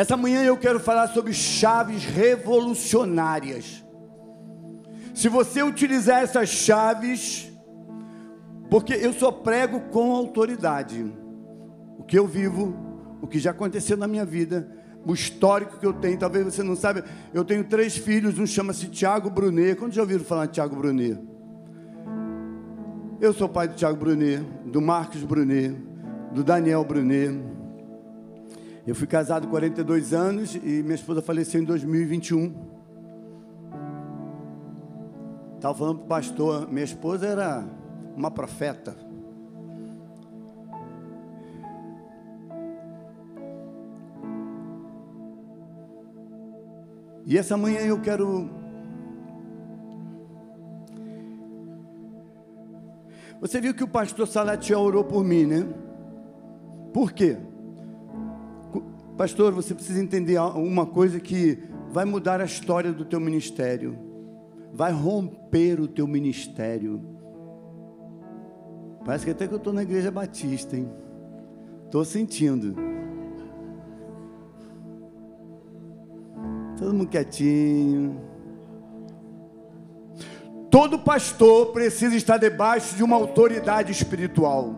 Essa 0.00 0.16
manhã 0.16 0.42
eu 0.42 0.56
quero 0.56 0.80
falar 0.80 1.08
sobre 1.08 1.34
chaves 1.34 2.06
revolucionárias. 2.06 3.84
Se 5.14 5.28
você 5.28 5.62
utilizar 5.62 6.22
essas 6.22 6.48
chaves, 6.48 7.52
porque 8.70 8.94
eu 8.94 9.12
só 9.12 9.30
prego 9.30 9.78
com 9.90 10.12
autoridade. 10.12 11.04
O 11.98 12.02
que 12.02 12.18
eu 12.18 12.26
vivo, 12.26 12.74
o 13.20 13.26
que 13.26 13.38
já 13.38 13.50
aconteceu 13.50 13.94
na 13.94 14.08
minha 14.08 14.24
vida, 14.24 14.66
o 15.04 15.12
histórico 15.12 15.78
que 15.78 15.84
eu 15.84 15.92
tenho, 15.92 16.18
talvez 16.18 16.46
você 16.46 16.62
não 16.62 16.74
saiba, 16.74 17.04
eu 17.34 17.44
tenho 17.44 17.62
três 17.64 17.94
filhos, 17.94 18.38
um 18.38 18.46
chama-se 18.46 18.86
Tiago 18.86 19.28
Brunet. 19.28 19.78
Quando 19.78 19.92
já 19.92 20.00
ouviram 20.00 20.24
falar 20.24 20.46
de 20.46 20.52
Tiago 20.52 20.76
Brunet? 20.76 21.20
Eu 23.20 23.34
sou 23.34 23.50
pai 23.50 23.68
do 23.68 23.74
Tiago 23.74 23.98
Brunet, 23.98 24.42
do 24.64 24.80
Marcos 24.80 25.22
Brunet, 25.24 25.76
do 26.32 26.42
Daniel 26.42 26.82
Brunet. 26.84 27.59
Eu 28.90 28.94
fui 28.96 29.06
casado 29.06 29.46
42 29.46 30.12
anos 30.12 30.56
e 30.56 30.82
minha 30.82 30.96
esposa 30.96 31.22
faleceu 31.22 31.62
em 31.62 31.64
2021. 31.64 32.52
Estava 35.54 35.78
falando 35.78 35.98
para 35.98 36.04
o 36.04 36.08
pastor, 36.08 36.68
minha 36.68 36.82
esposa 36.82 37.24
era 37.28 37.64
uma 38.16 38.32
profeta. 38.32 38.96
E 47.24 47.38
essa 47.38 47.56
manhã 47.56 47.82
eu 47.82 48.00
quero. 48.00 48.50
Você 53.40 53.60
viu 53.60 53.72
que 53.72 53.84
o 53.84 53.88
pastor 53.88 54.26
Salatiel 54.26 54.80
orou 54.80 55.04
por 55.04 55.22
mim, 55.22 55.46
né? 55.46 55.68
Por 56.92 57.12
quê? 57.12 57.36
Pastor, 59.20 59.52
você 59.52 59.74
precisa 59.74 60.02
entender 60.02 60.38
uma 60.38 60.86
coisa 60.86 61.20
que 61.20 61.58
vai 61.90 62.06
mudar 62.06 62.40
a 62.40 62.46
história 62.46 62.90
do 62.90 63.04
teu 63.04 63.20
ministério. 63.20 63.98
Vai 64.72 64.92
romper 64.92 65.78
o 65.78 65.86
teu 65.86 66.06
ministério. 66.06 67.02
Parece 69.04 69.26
que 69.26 69.30
até 69.30 69.46
que 69.46 69.52
eu 69.52 69.58
estou 69.58 69.74
na 69.74 69.82
igreja 69.82 70.10
batista, 70.10 70.74
hein? 70.74 70.90
Estou 71.84 72.02
sentindo. 72.02 72.74
Todo 76.78 76.94
mundo 76.94 77.10
quietinho. 77.10 78.18
Todo 80.70 80.98
pastor 80.98 81.72
precisa 81.72 82.16
estar 82.16 82.38
debaixo 82.38 82.96
de 82.96 83.02
uma 83.02 83.16
autoridade 83.16 83.92
espiritual. 83.92 84.76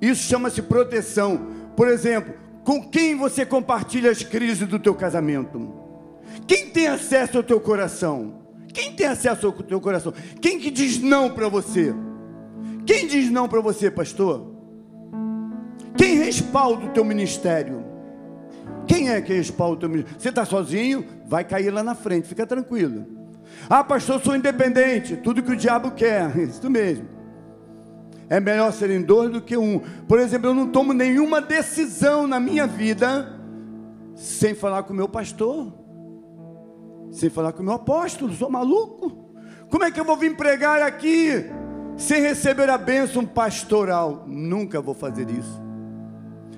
Isso 0.00 0.22
chama-se 0.22 0.62
proteção. 0.62 1.48
Por 1.74 1.88
exemplo, 1.88 2.45
com 2.66 2.82
quem 2.82 3.14
você 3.14 3.46
compartilha 3.46 4.10
as 4.10 4.24
crises 4.24 4.66
do 4.66 4.76
teu 4.76 4.92
casamento? 4.92 5.72
Quem 6.48 6.68
tem 6.68 6.88
acesso 6.88 7.36
ao 7.36 7.44
teu 7.44 7.60
coração? 7.60 8.42
Quem 8.74 8.92
tem 8.92 9.06
acesso 9.06 9.46
ao 9.46 9.52
teu 9.52 9.80
coração? 9.80 10.12
Quem 10.42 10.58
que 10.58 10.68
diz 10.68 11.00
não 11.00 11.30
para 11.30 11.48
você? 11.48 11.94
Quem 12.84 13.06
diz 13.06 13.30
não 13.30 13.48
para 13.48 13.60
você, 13.60 13.88
pastor? 13.88 14.52
Quem 15.96 16.16
respalda 16.16 16.86
o 16.86 16.88
teu 16.88 17.04
ministério? 17.04 17.84
Quem 18.88 19.10
é 19.10 19.20
que 19.20 19.32
respalda 19.32 19.74
o 19.74 19.78
teu 19.78 19.88
ministério? 19.88 20.20
Você 20.20 20.30
está 20.30 20.44
sozinho? 20.44 21.04
Vai 21.24 21.44
cair 21.44 21.70
lá 21.70 21.84
na 21.84 21.94
frente, 21.94 22.26
fica 22.26 22.44
tranquilo. 22.44 23.06
Ah, 23.70 23.84
pastor, 23.84 24.20
sou 24.20 24.34
independente, 24.34 25.16
tudo 25.16 25.40
que 25.40 25.52
o 25.52 25.56
diabo 25.56 25.92
quer, 25.92 26.34
isso 26.36 26.68
mesmo. 26.68 27.15
É 28.28 28.40
melhor 28.40 28.72
serem 28.72 29.02
dois 29.02 29.30
do 29.30 29.40
que 29.40 29.56
um. 29.56 29.80
Por 30.08 30.18
exemplo, 30.18 30.50
eu 30.50 30.54
não 30.54 30.70
tomo 30.70 30.92
nenhuma 30.92 31.40
decisão 31.40 32.26
na 32.26 32.40
minha 32.40 32.66
vida 32.66 33.32
sem 34.14 34.54
falar 34.54 34.82
com 34.82 34.92
o 34.92 34.96
meu 34.96 35.08
pastor, 35.08 35.72
sem 37.10 37.30
falar 37.30 37.52
com 37.52 37.62
o 37.62 37.64
meu 37.64 37.74
apóstolo. 37.74 38.32
Sou 38.32 38.50
maluco? 38.50 39.30
Como 39.70 39.84
é 39.84 39.90
que 39.90 40.00
eu 40.00 40.04
vou 40.04 40.16
vir 40.16 40.36
pregar 40.36 40.82
aqui 40.82 41.44
sem 41.96 42.20
receber 42.20 42.68
a 42.68 42.78
bênção 42.78 43.24
pastoral? 43.24 44.24
Nunca 44.26 44.80
vou 44.80 44.94
fazer 44.94 45.30
isso. 45.30 45.62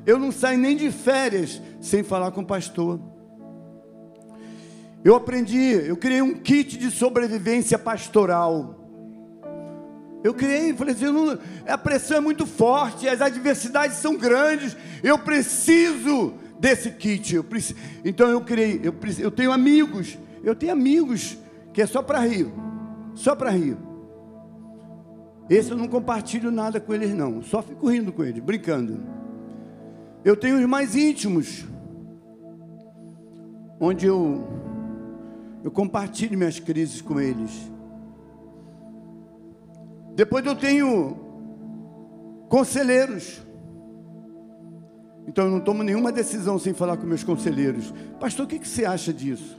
Eu 0.07 0.19
não 0.19 0.33
saio 0.33 0.59
nem 0.59 0.75
de 0.75 0.91
férias 0.91 1.61
sem 1.81 2.03
falar 2.03 2.31
com 2.31 2.41
o 2.41 2.47
pastor. 2.47 2.99
Eu 5.05 5.15
aprendi, 5.15 5.73
eu 5.87 5.97
criei 5.97 6.23
um 6.23 6.35
kit 6.35 6.79
de 6.79 6.91
sobrevivência 6.91 7.79
pastoral. 7.79 8.78
Eu 10.23 10.35
criei, 10.35 10.75
falei 10.75 10.95
assim, 10.95 11.05
não, 11.05 11.39
a 11.67 11.79
pressão 11.79 12.17
é 12.17 12.21
muito 12.21 12.45
forte, 12.45 13.09
as 13.09 13.21
adversidades 13.21 13.99
são 13.99 14.17
grandes, 14.17 14.77
eu 15.03 15.19
preciso 15.19 16.35
desse 16.59 16.91
kit. 16.91 17.37
Eu 17.37 17.45
preciso, 17.45 17.79
então 18.05 18.29
eu 18.29 18.41
criei, 18.41 18.81
eu, 18.83 18.95
eu 19.19 19.31
tenho 19.31 19.53
amigos, 19.53 20.19
eu 20.43 20.55
tenho 20.55 20.73
amigos 20.73 21.39
que 21.73 21.81
é 21.81 21.87
só 21.87 22.03
para 22.03 22.21
rir, 22.21 22.53
só 23.15 23.37
para 23.37 23.51
rir. 23.51 23.77
Esse 25.49 25.71
eu 25.71 25.77
não 25.77 25.89
compartilho 25.89 26.51
nada 26.51 26.81
com 26.81 26.93
eles 26.93 27.15
não, 27.15 27.43
só 27.43 27.63
fico 27.63 27.89
rindo 27.89 28.13
com 28.13 28.25
eles, 28.25 28.43
brincando. 28.43 29.01
Eu 30.25 30.37
tenho 30.37 30.59
os 30.59 30.67
mais 30.67 30.97
íntimos, 30.97 31.65
onde 33.81 34.07
eu 34.07 34.59
eu 35.63 35.71
compartilho 35.71 36.37
minhas 36.37 36.61
crises 36.61 37.01
com 37.01 37.21
eles. 37.21 37.71
Depois 40.19 40.45
eu 40.45 40.57
tenho 40.57 41.17
conselheiros. 42.49 43.41
Então 45.29 45.45
eu 45.45 45.51
não 45.53 45.61
tomo 45.61 45.85
nenhuma 45.85 46.11
decisão 46.11 46.59
sem 46.59 46.75
falar 46.75 46.97
com 46.97 47.07
meus 47.07 47.23
conselheiros. 47.23 47.95
Pastor, 48.19 48.45
o 48.45 48.49
que, 48.49 48.59
que 48.59 48.67
você 48.67 48.85
acha 48.85 49.13
disso? 49.13 49.57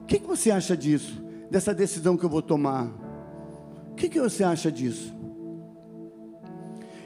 O 0.00 0.06
que, 0.06 0.20
que 0.20 0.26
você 0.28 0.52
acha 0.52 0.76
disso? 0.76 1.20
Dessa 1.50 1.74
decisão 1.74 2.16
que 2.16 2.22
eu 2.22 2.30
vou 2.30 2.40
tomar? 2.40 2.86
O 3.90 3.94
que, 3.96 4.08
que 4.08 4.20
você 4.20 4.44
acha 4.44 4.70
disso? 4.70 5.12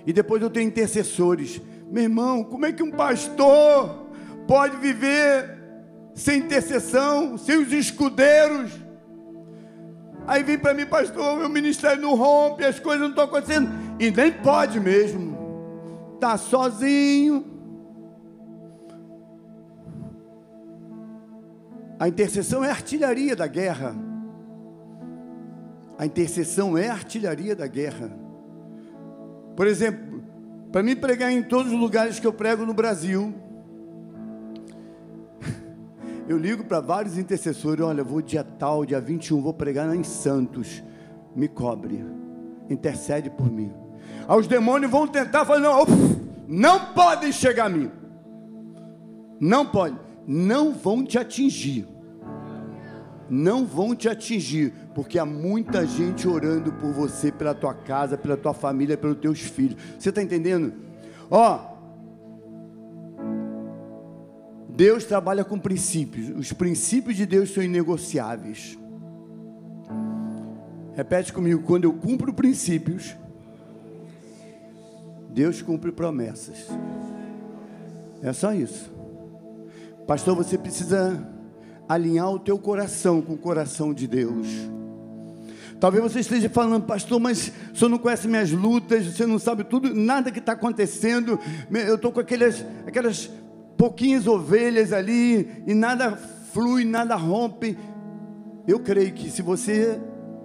E 0.07 0.13
depois 0.13 0.43
eu 0.43 0.51
tenho 0.51 0.69
intercessores. 0.69 1.59
Meu 1.91 2.03
irmão, 2.03 2.45
como 2.45 2.67
é 2.67 2.73
que 2.73 2.83
um 2.83 2.91
pastor 2.91 4.11
pode 4.47 4.77
viver 4.77 5.59
sem 6.15 6.41
intercessão, 6.41 7.39
sem 7.39 7.57
os 7.57 7.73
escudeiros? 7.73 8.88
Aí 10.29 10.43
vem 10.43 10.59
para 10.59 10.75
mim, 10.75 10.85
pastor, 10.85 11.39
meu 11.39 11.49
ministério 11.49 12.03
não 12.03 12.15
rompe, 12.15 12.63
as 12.63 12.79
coisas 12.79 13.01
não 13.01 13.09
estão 13.09 13.25
acontecendo. 13.25 13.71
E 13.99 14.11
nem 14.11 14.31
pode 14.31 14.79
mesmo. 14.79 15.39
Está 16.17 16.37
sozinho. 16.37 17.47
A 21.99 22.07
intercessão 22.07 22.63
é 22.63 22.69
a 22.69 22.73
artilharia 22.73 23.35
da 23.35 23.47
guerra. 23.47 23.97
A 25.97 26.05
intercessão 26.05 26.77
é 26.77 26.89
a 26.89 26.93
artilharia 26.93 27.57
da 27.57 27.67
guerra. 27.67 28.13
Por 29.57 29.67
exemplo, 29.67 30.23
para 30.71 30.83
mim 30.83 30.95
pregar 30.95 31.33
em 31.33 31.43
todos 31.43 31.73
os 31.73 31.79
lugares 31.81 32.21
que 32.21 32.27
eu 32.27 32.35
prego 32.35 32.67
no 32.67 32.75
Brasil, 32.75 33.35
eu 36.29 36.37
ligo 36.37 36.63
para 36.63 36.79
vários 36.79 37.17
intercessores, 37.17 37.83
olha, 37.83 38.05
vou 38.05 38.21
dia 38.21 38.45
tal, 38.45 38.85
dia 38.85 39.01
21, 39.01 39.41
vou 39.41 39.55
pregar 39.55 39.95
em 39.97 40.05
Santos. 40.05 40.83
Me 41.35 41.49
cobre. 41.49 42.05
Intercede 42.69 43.31
por 43.31 43.51
mim. 43.51 43.73
Aí 44.29 44.39
os 44.39 44.47
demônios 44.47 44.91
vão 44.91 45.07
tentar 45.07 45.47
falar, 45.47 45.61
não, 45.61 45.87
não 46.47 46.93
podem 46.93 47.33
chegar 47.33 47.67
a 47.67 47.69
mim. 47.71 47.91
Não 49.41 49.65
pode. 49.65 49.99
Não 50.27 50.75
vão 50.75 51.03
te 51.03 51.19
atingir. 51.19 51.89
Não 53.31 53.65
vão 53.65 53.95
te 53.95 54.09
atingir, 54.09 54.73
porque 54.95 55.19
há 55.19 55.25
muita 55.25 55.87
gente 55.87 56.29
orando 56.29 56.73
por 56.73 56.93
você, 56.93 57.33
pela 57.33 57.55
tua 57.55 57.73
casa, 57.73 58.19
pela 58.19 58.37
tua 58.37 58.53
família, 58.53 58.97
pelos 58.97 59.19
teus 59.19 59.41
filhos. 59.41 59.77
Você 59.99 60.11
está 60.11 60.23
entendendo? 60.23 60.75
Ó, 61.31 61.78
Deus 64.79 65.03
trabalha 65.03 65.45
com 65.45 65.59
princípios. 65.59 66.29
Os 66.39 66.53
princípios 66.53 67.17
de 67.17 67.27
Deus 67.27 67.53
são 67.53 67.61
inegociáveis. 67.61 68.79
Repete 70.95 71.33
comigo: 71.33 71.65
quando 71.65 71.83
eu 71.83 71.93
cumpro 71.93 72.33
princípios, 72.33 73.17
Deus 75.31 75.61
cumpre 75.61 75.91
promessas. 75.91 76.69
É 78.23 78.33
só 78.33 78.55
isso. 78.55 78.89
Pastor, 80.07 80.37
você 80.37 80.57
precisa 80.57 81.29
alinhar 81.89 82.31
o 82.31 82.39
teu 82.39 82.57
coração 82.57 83.21
com 83.21 83.33
o 83.33 83.39
coração 83.39 83.93
de 83.93 84.07
Deus. 84.07 84.47
Talvez 85.81 86.05
você 86.05 86.21
esteja 86.21 86.49
falando, 86.49 86.85
pastor, 86.85 87.19
mas 87.19 87.53
senhor 87.75 87.89
não 87.89 87.99
conhece 87.99 88.29
minhas 88.29 88.53
lutas, 88.53 89.07
você 89.07 89.27
não 89.27 89.39
sabe 89.39 89.65
tudo, 89.65 89.93
nada 89.95 90.31
que 90.31 90.39
está 90.39 90.53
acontecendo. 90.53 91.39
Eu 91.69 91.97
estou 91.97 92.13
com 92.13 92.21
aquelas, 92.21 92.65
aquelas 92.87 93.29
pouquinhas 93.79 94.27
ovelhas 94.27 94.93
ali 94.93 95.63
e 95.65 95.73
nada 95.73 96.17
flui, 96.53 96.85
nada 96.85 97.15
rompe. 97.15 97.79
Eu 98.67 98.81
creio 98.81 99.13
que 99.13 99.31
se 99.31 99.41
você 99.41 99.99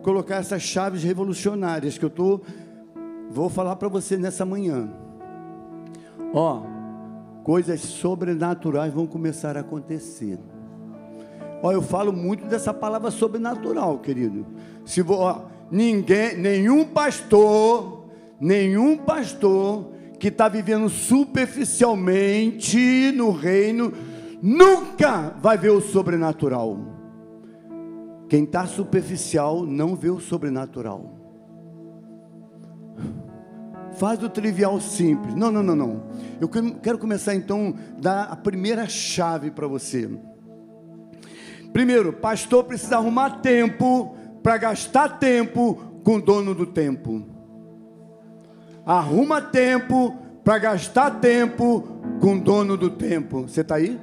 colocar 0.03 0.35
essas 0.35 0.62
chaves 0.62 1.03
revolucionárias 1.03 1.97
que 1.97 2.06
eu 2.06 2.09
tô 2.09 2.41
vou 3.31 3.50
falar 3.50 3.75
para 3.77 3.88
você 3.88 4.15
nessa 4.15 4.45
manhã. 4.45 4.88
Ó, 6.31 6.62
coisas 7.44 7.81
sobrenaturais 7.81 8.94
vão 8.94 9.07
começar 9.07 9.57
a 9.57 9.62
acontecer. 9.62 10.38
Olha, 11.63 11.75
eu 11.75 11.81
falo 11.81 12.13
muito 12.13 12.45
dessa 12.45 12.74
palavra 12.74 13.09
sobrenatural, 13.09 13.97
querido. 13.97 14.45
Se 14.86 15.01
ó, 15.01 15.45
ninguém, 15.71 16.38
nenhum 16.38 16.86
pastor, 16.86 18.06
nenhum 18.39 18.95
pastor 18.95 19.92
que 20.23 20.29
está 20.29 20.47
vivendo 20.47 20.87
superficialmente 20.87 23.11
no 23.11 23.31
reino, 23.31 23.91
nunca 24.41 25.35
vai 25.41 25.57
ver 25.57 25.71
o 25.71 25.81
sobrenatural. 25.81 26.79
Quem 28.29 28.45
está 28.45 28.65
superficial 28.65 29.65
não 29.65 29.97
vê 29.97 30.09
o 30.09 30.21
sobrenatural. 30.21 31.19
Faz 33.97 34.23
o 34.23 34.29
trivial 34.29 34.79
simples. 34.79 35.35
Não, 35.35 35.51
não, 35.51 35.61
não, 35.61 35.75
não. 35.75 36.03
Eu 36.39 36.47
quero 36.47 36.97
começar 36.97 37.35
então 37.35 37.75
dar 37.99 38.31
a 38.31 38.37
primeira 38.37 38.87
chave 38.87 39.51
para 39.51 39.67
você. 39.67 40.09
Primeiro, 41.73 42.13
pastor 42.13 42.63
precisa 42.63 42.95
arrumar 42.95 43.41
tempo 43.41 44.15
para 44.41 44.55
gastar 44.55 45.19
tempo 45.19 45.99
com 46.01 46.15
o 46.15 46.21
dono 46.21 46.55
do 46.55 46.65
tempo. 46.65 47.32
Arruma 48.85 49.41
tempo 49.41 50.18
para 50.44 50.57
gastar 50.57 51.12
tempo 51.21 51.81
com 52.19 52.35
o 52.35 52.39
dono 52.39 52.75
do 52.75 52.89
tempo. 52.89 53.44
Você 53.44 53.62
está 53.62 53.75
aí? 53.75 54.00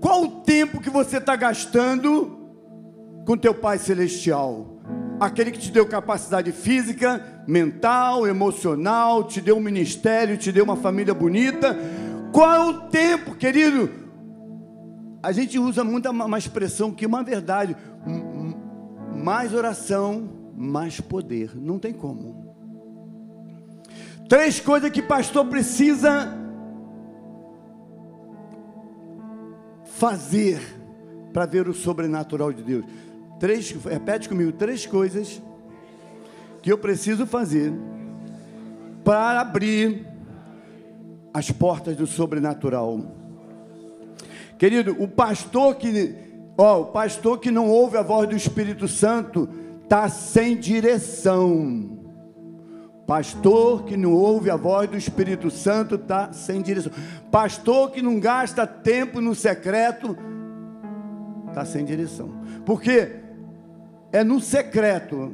Qual 0.00 0.22
o 0.22 0.28
tempo 0.42 0.80
que 0.80 0.90
você 0.90 1.18
está 1.18 1.34
gastando 1.34 2.38
com 3.26 3.36
teu 3.36 3.54
Pai 3.54 3.78
Celestial? 3.78 4.78
Aquele 5.18 5.50
que 5.50 5.58
te 5.58 5.72
deu 5.72 5.86
capacidade 5.86 6.52
física, 6.52 7.42
mental, 7.48 8.26
emocional, 8.26 9.24
te 9.24 9.40
deu 9.40 9.56
um 9.56 9.60
ministério, 9.60 10.36
te 10.36 10.52
deu 10.52 10.62
uma 10.62 10.76
família 10.76 11.14
bonita. 11.14 11.76
Qual 12.32 12.52
é 12.52 12.60
o 12.60 12.80
tempo, 12.88 13.34
querido? 13.34 14.01
A 15.22 15.30
gente 15.30 15.58
usa 15.58 15.84
muito 15.84 16.10
uma 16.10 16.38
expressão 16.38 16.92
que 16.92 17.04
é 17.04 17.08
uma 17.08 17.22
verdade 17.22 17.76
mais 19.14 19.54
oração, 19.54 20.28
mais 20.56 21.00
poder. 21.00 21.52
Não 21.54 21.78
tem 21.78 21.92
como. 21.92 22.52
Três 24.28 24.58
coisas 24.58 24.90
que 24.90 25.02
pastor 25.02 25.46
precisa 25.46 26.36
fazer 29.84 30.60
para 31.32 31.46
ver 31.46 31.68
o 31.68 31.74
sobrenatural 31.74 32.52
de 32.52 32.62
Deus. 32.62 32.84
Três, 33.38 33.70
repete 33.70 34.28
comigo, 34.28 34.52
três 34.52 34.86
coisas 34.86 35.40
que 36.60 36.72
eu 36.72 36.78
preciso 36.78 37.26
fazer 37.26 37.72
para 39.04 39.40
abrir 39.40 40.06
as 41.32 41.50
portas 41.50 41.96
do 41.96 42.06
sobrenatural. 42.06 43.21
Querido, 44.62 44.94
o 45.00 45.08
pastor 45.08 45.74
que 45.74 46.14
Ó, 46.56 46.82
o 46.82 46.86
pastor 46.92 47.40
que 47.40 47.50
não 47.50 47.68
ouve 47.68 47.96
a 47.96 48.02
voz 48.02 48.28
do 48.28 48.36
Espírito 48.36 48.86
Santo 48.86 49.48
está 49.82 50.08
sem 50.08 50.56
direção. 50.56 51.98
Pastor 53.04 53.82
que 53.82 53.96
não 53.96 54.12
ouve 54.12 54.50
a 54.50 54.54
voz 54.54 54.88
do 54.88 54.96
Espírito 54.96 55.50
Santo 55.50 55.96
está 55.96 56.32
sem 56.32 56.62
direção. 56.62 56.92
Pastor 57.28 57.90
que 57.90 58.00
não 58.00 58.20
gasta 58.20 58.64
tempo 58.64 59.20
no 59.20 59.34
secreto 59.34 60.16
está 61.48 61.64
sem 61.64 61.84
direção. 61.84 62.30
Porque 62.64 63.16
é 64.12 64.22
no 64.22 64.38
secreto 64.38 65.32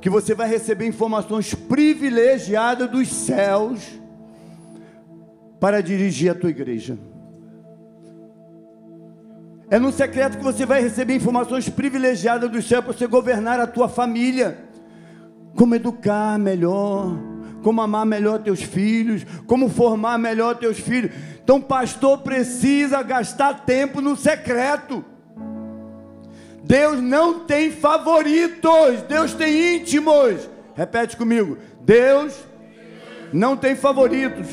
que 0.00 0.08
você 0.08 0.34
vai 0.34 0.48
receber 0.48 0.86
informações 0.86 1.54
privilegiadas 1.54 2.90
dos 2.90 3.08
céus 3.08 4.00
para 5.60 5.82
dirigir 5.82 6.30
a 6.30 6.34
tua 6.34 6.48
igreja. 6.48 6.96
É 9.68 9.78
no 9.78 9.90
secreto 9.90 10.38
que 10.38 10.44
você 10.44 10.64
vai 10.64 10.80
receber 10.80 11.16
informações 11.16 11.68
privilegiadas 11.68 12.50
do 12.50 12.62
céu 12.62 12.82
para 12.82 12.92
você 12.92 13.06
governar 13.06 13.58
a 13.58 13.66
tua 13.66 13.88
família. 13.88 14.58
Como 15.56 15.74
educar 15.74 16.38
melhor, 16.38 17.18
como 17.62 17.82
amar 17.82 18.06
melhor 18.06 18.38
teus 18.38 18.62
filhos, 18.62 19.26
como 19.46 19.68
formar 19.68 20.18
melhor 20.18 20.54
teus 20.56 20.78
filhos. 20.78 21.10
Então, 21.42 21.60
pastor 21.60 22.18
precisa 22.18 23.02
gastar 23.02 23.64
tempo 23.64 24.00
no 24.00 24.16
secreto. 24.16 25.04
Deus 26.62 27.00
não 27.00 27.40
tem 27.40 27.72
favoritos, 27.72 29.02
Deus 29.08 29.34
tem 29.34 29.76
íntimos. 29.76 30.48
Repete 30.76 31.16
comigo: 31.16 31.58
Deus 31.80 32.36
não 33.32 33.56
tem 33.56 33.74
favoritos, 33.74 34.46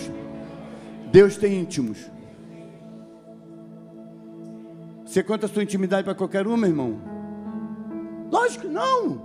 Deus 1.12 1.38
tem 1.38 1.60
íntimos. 1.60 1.98
Você 5.14 5.22
conta 5.22 5.46
a 5.46 5.50
sua 5.50 5.62
intimidade 5.62 6.04
para 6.04 6.16
qualquer 6.16 6.48
um, 6.48 6.58
meu 6.58 6.68
irmão? 6.68 7.00
Lógico 8.32 8.66
que 8.66 8.74
não. 8.74 9.22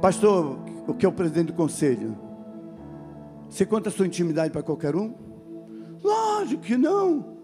Pastor, 0.00 0.58
o 0.88 0.94
que 0.94 1.04
é 1.04 1.08
o 1.10 1.12
presidente 1.12 1.48
do 1.48 1.52
conselho? 1.52 2.16
Você 3.46 3.66
conta 3.66 3.90
a 3.90 3.92
sua 3.92 4.06
intimidade 4.06 4.50
para 4.50 4.62
qualquer 4.62 4.96
um? 4.96 5.14
Lógico 6.02 6.62
que 6.62 6.78
não. 6.78 7.36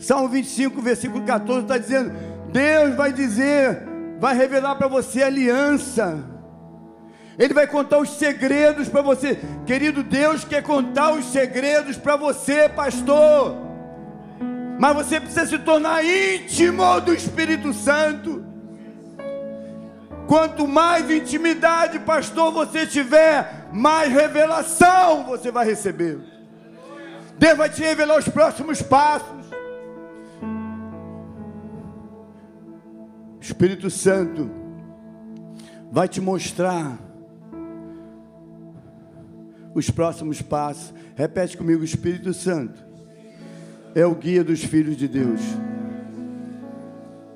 Salmo 0.00 0.28
25, 0.30 0.82
versículo 0.82 1.24
14 1.24 1.60
está 1.60 1.78
dizendo: 1.78 2.10
Deus 2.50 2.96
vai 2.96 3.12
dizer, 3.12 3.86
vai 4.18 4.34
revelar 4.34 4.74
para 4.74 4.88
você 4.88 5.22
aliança. 5.22 6.18
Ele 7.38 7.54
vai 7.54 7.68
contar 7.68 8.00
os 8.00 8.10
segredos 8.18 8.88
para 8.88 9.00
você. 9.00 9.38
Querido 9.64 10.02
Deus 10.02 10.44
quer 10.44 10.60
contar 10.60 11.12
os 11.12 11.26
segredos 11.26 11.96
para 11.96 12.16
você, 12.16 12.68
pastor 12.68 13.67
mas 14.78 14.94
você 14.94 15.20
precisa 15.20 15.44
se 15.44 15.58
tornar 15.58 16.04
íntimo 16.04 17.00
do 17.00 17.12
Espírito 17.12 17.72
Santo. 17.72 18.44
Quanto 20.28 20.68
mais 20.68 21.10
intimidade, 21.10 21.98
pastor, 21.98 22.52
você 22.52 22.86
tiver, 22.86 23.68
mais 23.72 24.12
revelação 24.12 25.24
você 25.24 25.50
vai 25.50 25.66
receber. 25.66 26.20
Deus 27.36 27.58
vai 27.58 27.68
te 27.68 27.82
revelar 27.82 28.18
os 28.18 28.28
próximos 28.28 28.80
passos. 28.80 29.48
O 33.36 33.40
Espírito 33.40 33.90
Santo 33.90 34.48
vai 35.90 36.06
te 36.06 36.20
mostrar 36.20 36.98
os 39.74 39.90
próximos 39.90 40.40
passos. 40.40 40.94
Repete 41.16 41.56
comigo, 41.56 41.82
Espírito 41.82 42.32
Santo 42.32 42.87
é 44.00 44.06
o 44.06 44.14
guia 44.14 44.44
dos 44.44 44.62
filhos 44.62 44.96
de 44.96 45.08
Deus. 45.08 45.40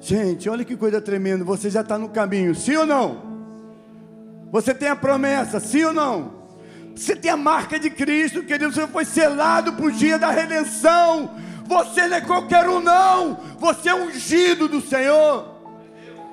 Gente, 0.00 0.49
olha 0.49 0.64
que 0.64 0.76
coisa 0.76 1.00
tremenda. 1.00 1.45
Você 1.45 1.69
já 1.69 1.81
está 1.81 1.99
no 1.99 2.09
caminho, 2.09 2.54
sim 2.54 2.76
ou 2.76 2.87
não? 2.87 3.33
Você 4.52 4.73
tem 4.73 4.88
a 4.88 4.95
promessa, 4.95 5.59
sim 5.59 5.83
ou 5.85 5.92
não? 5.92 6.42
Você 6.95 7.16
tem 7.16 7.31
a 7.31 7.37
marca 7.37 7.81
de 7.81 7.90
Cristo, 7.90 8.45
querido. 8.45 8.73
Você 8.73 8.87
foi 8.87 9.04
selado 9.04 9.73
para 9.73 9.87
o 9.87 9.90
dia 9.90 10.19
da 10.19 10.31
redenção. 10.31 11.31
Você 11.64 12.07
não 12.07 12.16
é 12.16 12.21
qualquer 12.21 12.69
um, 12.69 12.81
não. 12.81 13.40
Você 13.59 13.88
é 13.88 13.95
ungido 13.95 14.69
do 14.69 14.81
Senhor. 14.81 15.49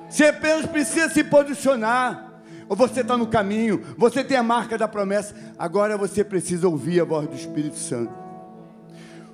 Você 0.08 0.26
apenas 0.26 0.66
precisa 0.66 1.08
se 1.08 1.24
posicionar. 1.24 2.30
Ou 2.68 2.76
você 2.76 3.00
está 3.00 3.16
no 3.16 3.26
caminho, 3.26 3.82
você 3.96 4.22
tem 4.22 4.36
a 4.36 4.44
marca 4.44 4.78
da 4.78 4.86
promessa. 4.86 5.34
Agora 5.58 5.98
você 5.98 6.22
precisa 6.22 6.68
ouvir 6.68 7.00
a 7.00 7.04
voz 7.04 7.26
do 7.26 7.34
Espírito 7.34 7.76
Santo. 7.76 8.29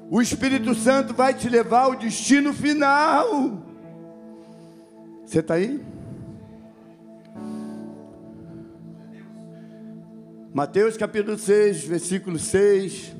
O 0.08 0.22
Espírito 0.22 0.72
Santo 0.74 1.12
vai 1.12 1.34
te 1.34 1.48
levar 1.48 1.84
ao 1.84 1.96
destino 1.96 2.52
final. 2.52 3.60
Você 5.24 5.40
está 5.40 5.54
aí? 5.54 5.84
Mateus 10.54 10.96
capítulo 10.96 11.36
6, 11.36 11.84
versículo 11.84 12.38
6. 12.38 13.16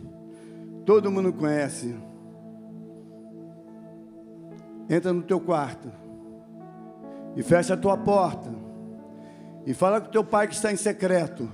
Todo 0.84 1.10
mundo 1.10 1.32
conhece. 1.32 1.96
Entra 4.88 5.12
no 5.12 5.22
teu 5.22 5.40
quarto 5.40 5.90
e 7.34 7.42
fecha 7.42 7.74
a 7.74 7.76
tua 7.76 7.96
porta 7.98 8.48
e 9.66 9.74
fala 9.74 10.00
com 10.00 10.08
teu 10.08 10.22
pai 10.22 10.46
que 10.46 10.54
está 10.54 10.72
em 10.72 10.76
secreto. 10.76 11.50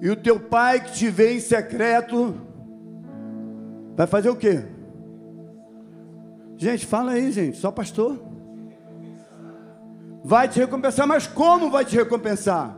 E 0.00 0.08
o 0.08 0.16
teu 0.16 0.40
pai 0.40 0.82
que 0.82 0.92
te 0.92 1.10
vê 1.10 1.34
em 1.34 1.40
secreto 1.40 2.34
Vai 3.96 4.06
fazer 4.06 4.30
o 4.30 4.36
quê? 4.36 4.62
Gente, 6.56 6.86
fala 6.86 7.12
aí, 7.12 7.30
gente, 7.32 7.56
só 7.56 7.70
pastor. 7.70 8.18
Vai 10.24 10.48
te 10.48 10.60
recompensar, 10.60 11.06
mas 11.06 11.26
como 11.26 11.70
vai 11.70 11.84
te 11.84 11.96
recompensar? 11.96 12.76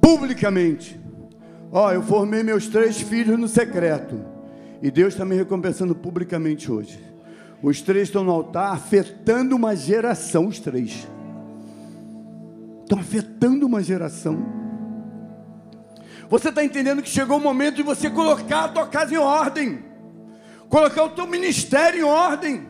Publicamente. 0.00 1.00
Ó, 1.72 1.86
oh, 1.88 1.92
eu 1.92 2.02
formei 2.02 2.42
meus 2.42 2.68
três 2.68 3.00
filhos 3.00 3.38
no 3.38 3.48
secreto. 3.48 4.20
E 4.82 4.90
Deus 4.90 5.14
está 5.14 5.24
me 5.24 5.34
recompensando 5.34 5.94
publicamente 5.94 6.70
hoje. 6.70 7.02
Os 7.62 7.80
três 7.82 8.08
estão 8.08 8.24
no 8.24 8.30
altar, 8.30 8.72
afetando 8.72 9.54
uma 9.54 9.76
geração, 9.76 10.46
os 10.46 10.58
três. 10.58 11.06
estão 12.82 12.98
afetando 12.98 13.66
uma 13.66 13.82
geração. 13.82 14.59
Você 16.30 16.48
está 16.48 16.64
entendendo 16.64 17.02
que 17.02 17.08
chegou 17.08 17.38
o 17.38 17.40
momento 17.40 17.74
de 17.74 17.82
você 17.82 18.08
colocar 18.08 18.64
a 18.66 18.68
tua 18.68 18.86
casa 18.86 19.12
em 19.12 19.18
ordem, 19.18 19.84
colocar 20.68 21.02
o 21.02 21.10
teu 21.10 21.26
ministério 21.26 22.00
em 22.00 22.04
ordem. 22.04 22.68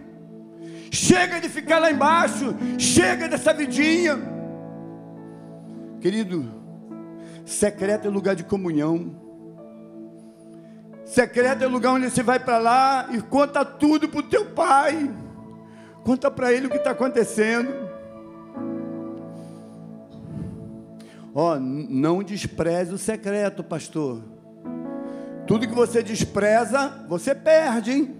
Chega 0.90 1.38
de 1.38 1.48
ficar 1.48 1.78
lá 1.78 1.90
embaixo, 1.92 2.56
chega 2.78 3.28
dessa 3.28 3.52
vidinha. 3.52 4.18
Querido, 6.00 6.50
secreto 7.44 8.08
é 8.08 8.10
lugar 8.10 8.34
de 8.34 8.44
comunhão. 8.44 9.14
Secreto 11.04 11.62
é 11.62 11.66
lugar 11.66 11.92
onde 11.92 12.08
você 12.08 12.22
vai 12.22 12.40
para 12.40 12.56
lá 12.56 13.08
e 13.10 13.20
conta 13.20 13.62
tudo 13.62 14.08
para 14.08 14.20
o 14.20 14.22
teu 14.22 14.46
pai. 14.46 15.14
Conta 16.02 16.30
para 16.30 16.50
ele 16.50 16.66
o 16.66 16.70
que 16.70 16.78
está 16.78 16.92
acontecendo. 16.92 17.89
Ó, 21.34 21.54
oh, 21.54 21.60
não 21.60 22.22
despreze 22.22 22.92
o 22.92 22.98
secreto, 22.98 23.62
pastor. 23.62 24.22
Tudo 25.46 25.66
que 25.66 25.74
você 25.74 26.02
despreza, 26.02 27.04
você 27.08 27.34
perde, 27.34 27.92
hein? 27.92 28.16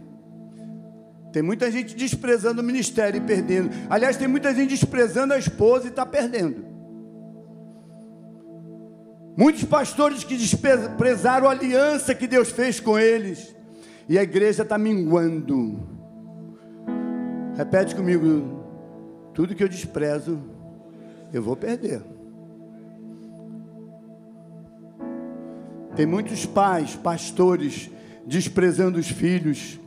Tem 1.32 1.42
muita 1.42 1.70
gente 1.70 1.94
desprezando 1.94 2.60
o 2.60 2.64
ministério 2.64 3.18
e 3.18 3.20
perdendo. 3.20 3.70
Aliás, 3.88 4.16
tem 4.16 4.26
muita 4.26 4.52
gente 4.54 4.70
desprezando 4.70 5.32
a 5.32 5.38
esposa 5.38 5.86
e 5.86 5.90
está 5.90 6.04
perdendo. 6.04 6.64
Muitos 9.36 9.64
pastores 9.64 10.24
que 10.24 10.36
desprezaram 10.36 11.48
a 11.48 11.52
aliança 11.52 12.14
que 12.14 12.26
Deus 12.26 12.50
fez 12.50 12.80
com 12.80 12.98
eles. 12.98 13.54
E 14.08 14.18
a 14.18 14.22
igreja 14.22 14.62
está 14.62 14.76
minguando. 14.76 15.88
Repete 17.56 17.94
comigo. 17.94 18.58
Tudo 19.32 19.54
que 19.54 19.62
eu 19.62 19.68
desprezo, 19.68 20.38
eu 21.32 21.42
vou 21.42 21.54
perder. 21.54 22.02
Tem 26.00 26.06
muitos 26.06 26.46
pais, 26.46 26.96
pastores, 26.96 27.90
desprezando 28.26 28.98
os 28.98 29.10
filhos, 29.10 29.78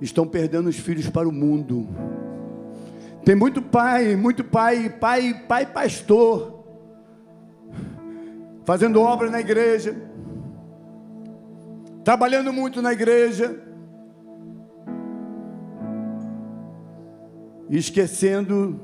estão 0.00 0.26
perdendo 0.26 0.68
os 0.68 0.76
filhos 0.76 1.08
para 1.08 1.28
o 1.28 1.32
mundo. 1.32 1.86
Tem 3.24 3.36
muito 3.36 3.62
pai, 3.62 4.16
muito 4.16 4.42
pai, 4.42 4.90
pai, 4.90 5.44
pai 5.46 5.64
pastor, 5.64 6.64
fazendo 8.64 9.00
obra 9.00 9.30
na 9.30 9.38
igreja, 9.38 9.96
trabalhando 12.02 12.52
muito 12.52 12.82
na 12.82 12.92
igreja, 12.92 13.62
e 17.70 17.78
esquecendo 17.78 18.80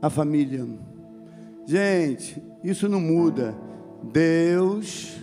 a 0.00 0.08
família. 0.08 0.64
Gente, 1.66 2.40
isso 2.62 2.88
não 2.88 3.00
muda. 3.00 3.52
Deus, 4.04 5.21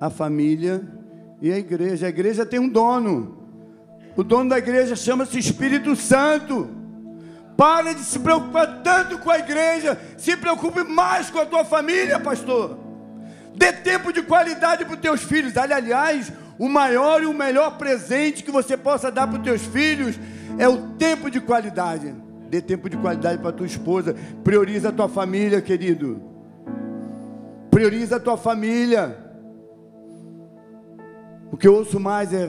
a 0.00 0.08
família 0.08 0.82
e 1.42 1.52
a 1.52 1.58
igreja. 1.58 2.06
A 2.06 2.08
igreja 2.08 2.46
tem 2.46 2.58
um 2.58 2.68
dono. 2.68 3.38
O 4.16 4.24
dono 4.24 4.48
da 4.48 4.58
igreja 4.58 4.96
chama-se 4.96 5.38
Espírito 5.38 5.94
Santo. 5.94 6.68
Para 7.56 7.92
de 7.92 8.00
se 8.00 8.18
preocupar 8.18 8.80
tanto 8.82 9.18
com 9.18 9.30
a 9.30 9.38
igreja, 9.38 10.00
se 10.16 10.34
preocupe 10.34 10.82
mais 10.82 11.28
com 11.28 11.38
a 11.38 11.44
tua 11.44 11.62
família, 11.62 12.18
pastor. 12.18 12.78
Dê 13.54 13.70
tempo 13.70 14.10
de 14.10 14.22
qualidade 14.22 14.86
para 14.86 14.94
os 14.94 15.00
teus 15.00 15.22
filhos. 15.22 15.54
Aliás, 15.58 16.32
o 16.58 16.68
maior 16.68 17.22
e 17.22 17.26
o 17.26 17.34
melhor 17.34 17.76
presente 17.76 18.42
que 18.42 18.50
você 18.50 18.78
possa 18.78 19.10
dar 19.10 19.26
para 19.26 19.36
os 19.36 19.44
teus 19.44 19.62
filhos 19.62 20.18
é 20.58 20.66
o 20.66 20.88
tempo 20.96 21.30
de 21.30 21.38
qualidade. 21.38 22.14
Dê 22.48 22.62
tempo 22.62 22.88
de 22.88 22.96
qualidade 22.96 23.38
para 23.38 23.50
a 23.50 23.52
tua 23.52 23.66
esposa. 23.66 24.16
Prioriza 24.42 24.88
a 24.88 24.92
tua 24.92 25.08
família, 25.08 25.60
querido. 25.60 26.22
Prioriza 27.70 28.16
a 28.16 28.20
tua 28.20 28.38
família. 28.38 29.19
O 31.52 31.56
que 31.56 31.66
eu 31.66 31.74
ouço 31.74 31.98
mais 31.98 32.32
é, 32.32 32.48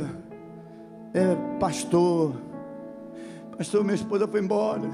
é 1.14 1.36
pastor. 1.60 2.36
Pastor, 3.58 3.84
minha 3.84 3.96
esposa 3.96 4.28
foi 4.28 4.40
embora. 4.40 4.88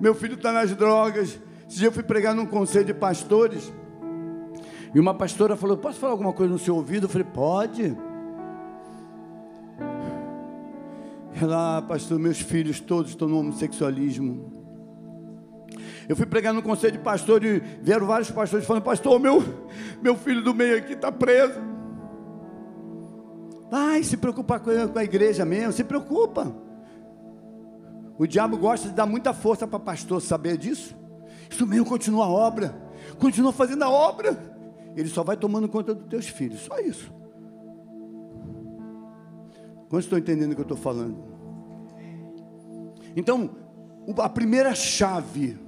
Meu 0.00 0.14
filho 0.14 0.34
está 0.34 0.52
nas 0.52 0.74
drogas. 0.74 1.40
Esse 1.68 1.78
dia 1.78 1.88
eu 1.88 1.92
fui 1.92 2.04
pregar 2.04 2.34
num 2.34 2.46
conselho 2.46 2.84
de 2.84 2.94
pastores. 2.94 3.72
E 4.94 5.00
uma 5.00 5.12
pastora 5.12 5.56
falou: 5.56 5.76
Posso 5.76 5.98
falar 5.98 6.12
alguma 6.12 6.32
coisa 6.32 6.52
no 6.52 6.58
seu 6.58 6.76
ouvido? 6.76 7.06
Eu 7.06 7.08
falei: 7.08 7.26
Pode. 7.32 7.96
Ela, 11.40 11.78
ah, 11.78 11.82
pastor, 11.82 12.20
meus 12.20 12.40
filhos 12.40 12.78
todos 12.78 13.10
estão 13.10 13.26
no 13.26 13.38
homossexualismo. 13.40 14.52
Eu 16.08 16.14
fui 16.14 16.26
pregar 16.26 16.52
no 16.52 16.62
conselho 16.62 16.92
de 16.92 16.98
pastor 16.98 17.42
e 17.44 17.60
vieram 17.82 18.06
vários 18.06 18.30
pastores 18.30 18.64
falando: 18.64 18.84
Pastor, 18.84 19.18
meu, 19.18 19.42
meu 20.00 20.14
filho 20.14 20.42
do 20.42 20.54
meio 20.54 20.76
aqui 20.76 20.92
está 20.92 21.10
preso. 21.10 21.71
Vai 23.72 24.02
se 24.02 24.18
preocupar 24.18 24.60
com 24.60 24.68
a, 24.70 25.02
igreja 25.02 25.46
mesmo, 25.46 25.72
se 25.72 25.82
preocupa. 25.82 26.54
O 28.18 28.26
diabo 28.26 28.58
gosta 28.58 28.90
de 28.90 28.94
dar 28.94 29.06
muita 29.06 29.32
força 29.32 29.66
para 29.66 29.78
pastor 29.78 30.20
saber 30.20 30.58
disso. 30.58 30.94
Isso 31.50 31.66
mesmo 31.66 31.86
continua 31.86 32.26
a 32.26 32.28
obra, 32.28 32.74
continua 33.18 33.50
fazendo 33.50 33.82
a 33.82 33.88
obra. 33.88 34.36
Ele 34.94 35.08
só 35.08 35.24
vai 35.24 35.38
tomando 35.38 35.70
conta 35.70 35.94
dos 35.94 36.06
teus 36.06 36.28
filhos, 36.28 36.60
só 36.60 36.78
isso. 36.80 37.10
Quantos 39.88 40.04
estão 40.04 40.18
entendendo 40.18 40.52
o 40.52 40.54
que 40.54 40.60
eu 40.60 40.64
estou 40.64 40.76
falando? 40.76 41.24
Então, 43.16 43.56
a 44.18 44.28
primeira 44.28 44.74
chave 44.74 45.58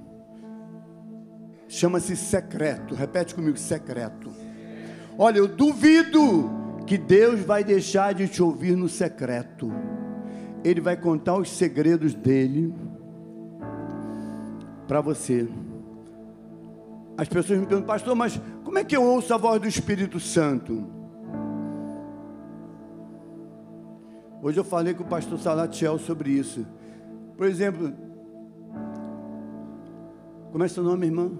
chama-se 1.67 2.15
secreto. 2.15 2.93
Repete 2.93 3.33
comigo: 3.33 3.57
secreto. 3.57 4.31
Olha, 5.17 5.39
eu 5.39 5.47
duvido 5.47 6.64
que 6.85 6.97
Deus 6.97 7.39
vai 7.41 7.63
deixar 7.63 8.13
de 8.13 8.27
te 8.27 8.41
ouvir 8.41 8.75
no 8.75 8.87
secreto. 8.87 9.71
Ele 10.63 10.81
vai 10.81 10.95
contar 10.95 11.37
os 11.37 11.49
segredos 11.49 12.13
dele 12.13 12.73
para 14.87 15.01
você. 15.01 15.47
As 17.17 17.27
pessoas 17.27 17.59
me 17.59 17.65
perguntam, 17.65 17.87
pastor, 17.87 18.15
mas 18.15 18.39
como 18.63 18.77
é 18.77 18.83
que 18.83 18.95
eu 18.95 19.03
ouço 19.03 19.33
a 19.33 19.37
voz 19.37 19.61
do 19.61 19.67
Espírito 19.67 20.19
Santo? 20.19 20.85
Hoje 24.41 24.59
eu 24.59 24.63
falei 24.63 24.93
com 24.93 25.03
o 25.03 25.07
pastor 25.07 25.39
Salatiel 25.39 25.97
sobre 25.97 26.29
isso. 26.29 26.67
Por 27.35 27.47
exemplo, 27.47 27.93
como 30.51 30.63
é 30.63 30.67
seu 30.67 30.83
nome, 30.83 31.07
irmã? 31.07 31.31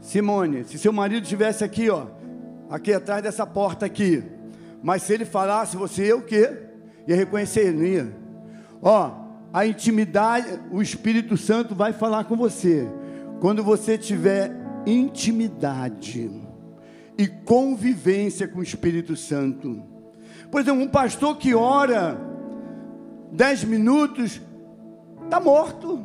Simone, 0.00 0.64
se 0.64 0.78
seu 0.78 0.92
marido 0.92 1.22
estivesse 1.22 1.64
aqui, 1.64 1.88
ó, 1.88 2.06
aqui 2.70 2.92
atrás 2.92 3.22
dessa 3.22 3.46
porta 3.46 3.86
aqui, 3.86 4.22
mas 4.82 5.02
se 5.02 5.12
ele 5.12 5.24
falasse, 5.24 5.76
você 5.76 6.12
o 6.12 6.22
quê? 6.22 6.50
Ia 7.06 7.16
reconhecer 7.16 7.68
ele, 7.68 7.76
não 7.76 7.84
ia? 7.84 8.16
Ó, 8.82 9.10
a 9.52 9.66
intimidade, 9.66 10.60
o 10.70 10.82
Espírito 10.82 11.36
Santo 11.36 11.74
vai 11.74 11.92
falar 11.92 12.24
com 12.24 12.36
você. 12.36 12.88
Quando 13.40 13.62
você 13.62 13.96
tiver 13.96 14.52
intimidade 14.86 16.30
e 17.16 17.26
convivência 17.26 18.46
com 18.46 18.60
o 18.60 18.62
Espírito 18.62 19.16
Santo. 19.16 19.82
Por 20.50 20.60
exemplo, 20.60 20.82
um 20.82 20.88
pastor 20.88 21.36
que 21.36 21.54
ora 21.54 22.18
dez 23.32 23.64
minutos, 23.64 24.40
está 25.24 25.40
morto. 25.40 26.04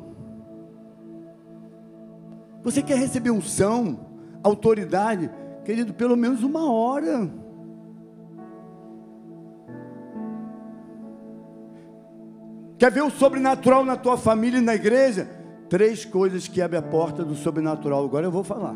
Você 2.63 2.81
quer 2.81 2.97
receber 2.97 3.31
unção, 3.31 3.99
autoridade? 4.41 5.29
Querido, 5.63 5.93
pelo 5.93 6.17
menos 6.17 6.43
uma 6.43 6.69
hora. 6.69 7.29
Quer 12.77 12.91
ver 12.91 13.01
o 13.01 13.09
sobrenatural 13.09 13.85
na 13.85 13.95
tua 13.95 14.17
família 14.17 14.57
e 14.57 14.61
na 14.61 14.75
igreja? 14.75 15.29
Três 15.69 16.03
coisas 16.03 16.47
que 16.47 16.61
abrem 16.61 16.79
a 16.79 16.83
porta 16.83 17.23
do 17.23 17.33
sobrenatural. 17.33 18.03
Agora 18.03 18.25
eu 18.25 18.31
vou 18.31 18.43
falar. 18.43 18.75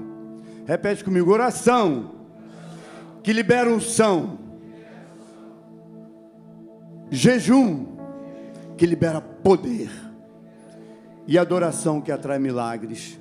Repete 0.65 1.03
comigo: 1.03 1.31
oração, 1.31 2.11
que 3.21 3.33
libera 3.33 3.69
unção, 3.69 4.39
jejum, 7.11 7.85
que 8.77 8.85
libera 8.85 9.19
poder, 9.19 9.89
e 11.27 11.37
adoração, 11.37 11.99
que 11.99 12.11
atrai 12.11 12.39
milagres. 12.39 13.19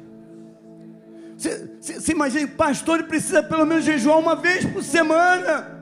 Você, 1.36 2.12
imagina, 2.12 2.48
pastor 2.48 3.02
precisa 3.04 3.42
pelo 3.42 3.66
menos 3.66 3.84
jejuar 3.84 4.18
uma 4.18 4.34
vez 4.34 4.64
por 4.64 4.82
semana. 4.82 5.76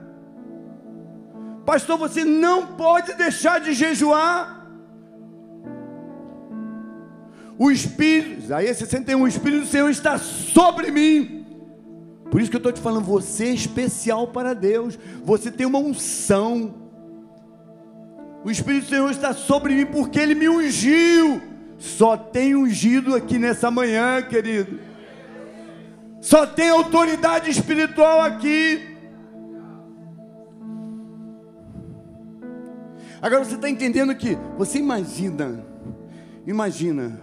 Pastor, 1.65 1.97
você 1.97 2.25
não 2.25 2.67
pode 2.67 3.15
deixar 3.15 3.61
de 3.61 3.73
jejuar. 3.73 4.67
O 7.57 7.71
Espírito, 7.71 8.45
Isaías 8.45 8.77
61, 8.79 9.23
o 9.23 9.29
Espírito 9.29 9.61
do 9.63 9.67
Senhor 9.69 9.89
está 9.89 10.19
sobre 10.19 10.91
mim. 10.91 11.47
Por 12.31 12.41
isso 12.41 12.51
que 12.51 12.57
eu 12.57 12.59
estou 12.59 12.73
te 12.73 12.81
falando, 12.81 13.05
você 13.05 13.45
é 13.45 13.55
especial 13.55 14.27
para 14.29 14.55
Deus. 14.55 14.99
Você 15.23 15.53
tem 15.53 15.65
uma 15.65 15.79
unção. 15.79 16.75
O 18.45 18.51
Espírito 18.51 18.87
do 18.87 18.89
Senhor 18.89 19.11
está 19.11 19.33
sobre 19.33 19.75
mim 19.75 19.87
porque 19.87 20.21
Ele 20.21 20.35
me 20.35 20.49
ungiu 20.49 21.41
Só 21.79 22.15
tem 22.15 22.55
ungido 22.55 23.15
aqui 23.15 23.39
nessa 23.39 23.71
manhã, 23.71 24.21
querido. 24.21 24.81
Só 26.25 26.47
tem 26.47 26.71
autoridade 26.71 27.51
espiritual 27.51 28.23
aqui. 28.23 28.97
Agora 33.21 33.45
você 33.45 33.57
está 33.57 33.69
entendendo 33.69 34.15
que 34.15 34.35
você 34.57 34.79
imagina, 34.79 35.63
imagina 36.47 37.21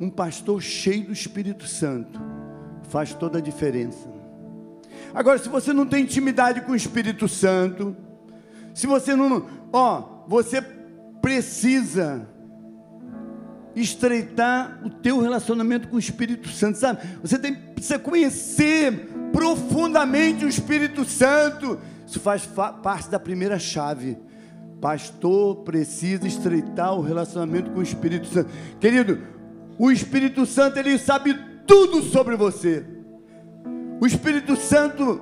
um 0.00 0.10
pastor 0.10 0.60
cheio 0.60 1.06
do 1.06 1.12
Espírito 1.12 1.68
Santo 1.68 2.20
faz 2.88 3.14
toda 3.14 3.38
a 3.38 3.40
diferença. 3.40 4.08
Agora, 5.14 5.38
se 5.38 5.48
você 5.48 5.72
não 5.72 5.86
tem 5.86 6.02
intimidade 6.02 6.62
com 6.62 6.72
o 6.72 6.76
Espírito 6.76 7.28
Santo, 7.28 7.96
se 8.74 8.88
você 8.88 9.14
não, 9.14 9.46
ó, 9.72 10.24
você 10.26 10.60
precisa 11.20 12.28
estreitar 13.74 14.80
o 14.84 14.90
teu 14.90 15.20
relacionamento 15.20 15.88
com 15.88 15.96
o 15.96 15.98
Espírito 15.98 16.48
Santo, 16.48 16.78
sabe? 16.78 17.00
Você 17.22 17.38
tem, 17.38 17.54
precisa 17.54 17.98
conhecer 17.98 19.08
profundamente 19.32 20.44
o 20.44 20.48
Espírito 20.48 21.04
Santo. 21.04 21.78
Isso 22.06 22.20
faz 22.20 22.46
parte 22.46 23.08
da 23.08 23.18
primeira 23.18 23.58
chave. 23.58 24.18
Pastor 24.80 25.56
precisa 25.62 26.26
estreitar 26.26 26.94
o 26.94 27.00
relacionamento 27.00 27.70
com 27.70 27.80
o 27.80 27.82
Espírito 27.82 28.26
Santo. 28.26 28.50
Querido, 28.80 29.18
o 29.78 29.90
Espírito 29.90 30.44
Santo 30.44 30.78
ele 30.78 30.98
sabe 30.98 31.34
tudo 31.66 32.02
sobre 32.02 32.36
você. 32.36 32.84
O 34.00 34.06
Espírito 34.06 34.56
Santo 34.56 35.20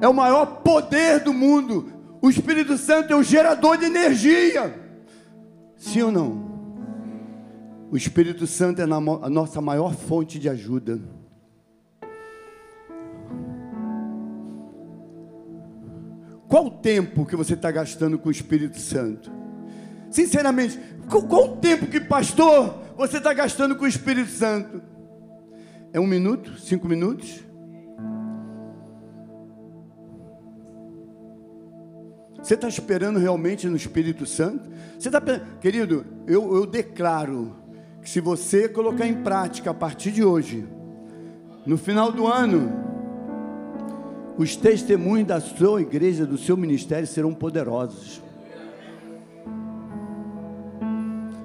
é 0.00 0.08
o 0.08 0.14
maior 0.14 0.46
poder 0.62 1.20
do 1.20 1.32
mundo. 1.32 1.92
O 2.20 2.28
Espírito 2.28 2.76
Santo 2.76 3.12
é 3.12 3.16
o 3.16 3.22
gerador 3.22 3.78
de 3.78 3.84
energia. 3.84 4.74
Sim 5.76 6.02
ou 6.02 6.12
não? 6.12 6.45
O 7.90 7.96
Espírito 7.96 8.46
Santo 8.46 8.80
é 8.80 8.84
a 8.84 9.30
nossa 9.30 9.60
maior 9.60 9.94
fonte 9.94 10.38
de 10.38 10.48
ajuda. 10.48 11.00
Qual 16.48 16.66
o 16.66 16.70
tempo 16.70 17.26
que 17.26 17.36
você 17.36 17.54
está 17.54 17.70
gastando 17.70 18.18
com 18.18 18.28
o 18.28 18.32
Espírito 18.32 18.78
Santo? 18.78 19.30
Sinceramente, 20.10 20.78
qual, 21.08 21.22
qual 21.22 21.44
o 21.44 21.56
tempo 21.56 21.86
que, 21.86 22.00
pastor, 22.00 22.82
você 22.96 23.18
está 23.18 23.32
gastando 23.32 23.76
com 23.76 23.84
o 23.84 23.88
Espírito 23.88 24.30
Santo? 24.30 24.82
É 25.92 26.00
um 26.00 26.06
minuto? 26.06 26.58
Cinco 26.58 26.88
minutos? 26.88 27.44
Você 32.42 32.54
está 32.54 32.68
esperando 32.68 33.18
realmente 33.18 33.68
no 33.68 33.76
Espírito 33.76 34.24
Santo? 34.24 34.70
Você 34.98 35.08
está, 35.08 35.20
querido, 35.60 36.06
eu, 36.28 36.54
eu 36.54 36.64
declaro 36.64 37.65
que 38.06 38.10
se 38.10 38.20
você 38.20 38.68
colocar 38.68 39.04
em 39.04 39.14
prática 39.24 39.72
a 39.72 39.74
partir 39.74 40.12
de 40.12 40.24
hoje, 40.24 40.64
no 41.66 41.76
final 41.76 42.12
do 42.12 42.24
ano, 42.24 42.72
os 44.38 44.54
testemunhos 44.54 45.26
da 45.26 45.40
sua 45.40 45.82
igreja, 45.82 46.24
do 46.24 46.38
seu 46.38 46.56
ministério 46.56 47.04
serão 47.04 47.34
poderosos. 47.34 48.22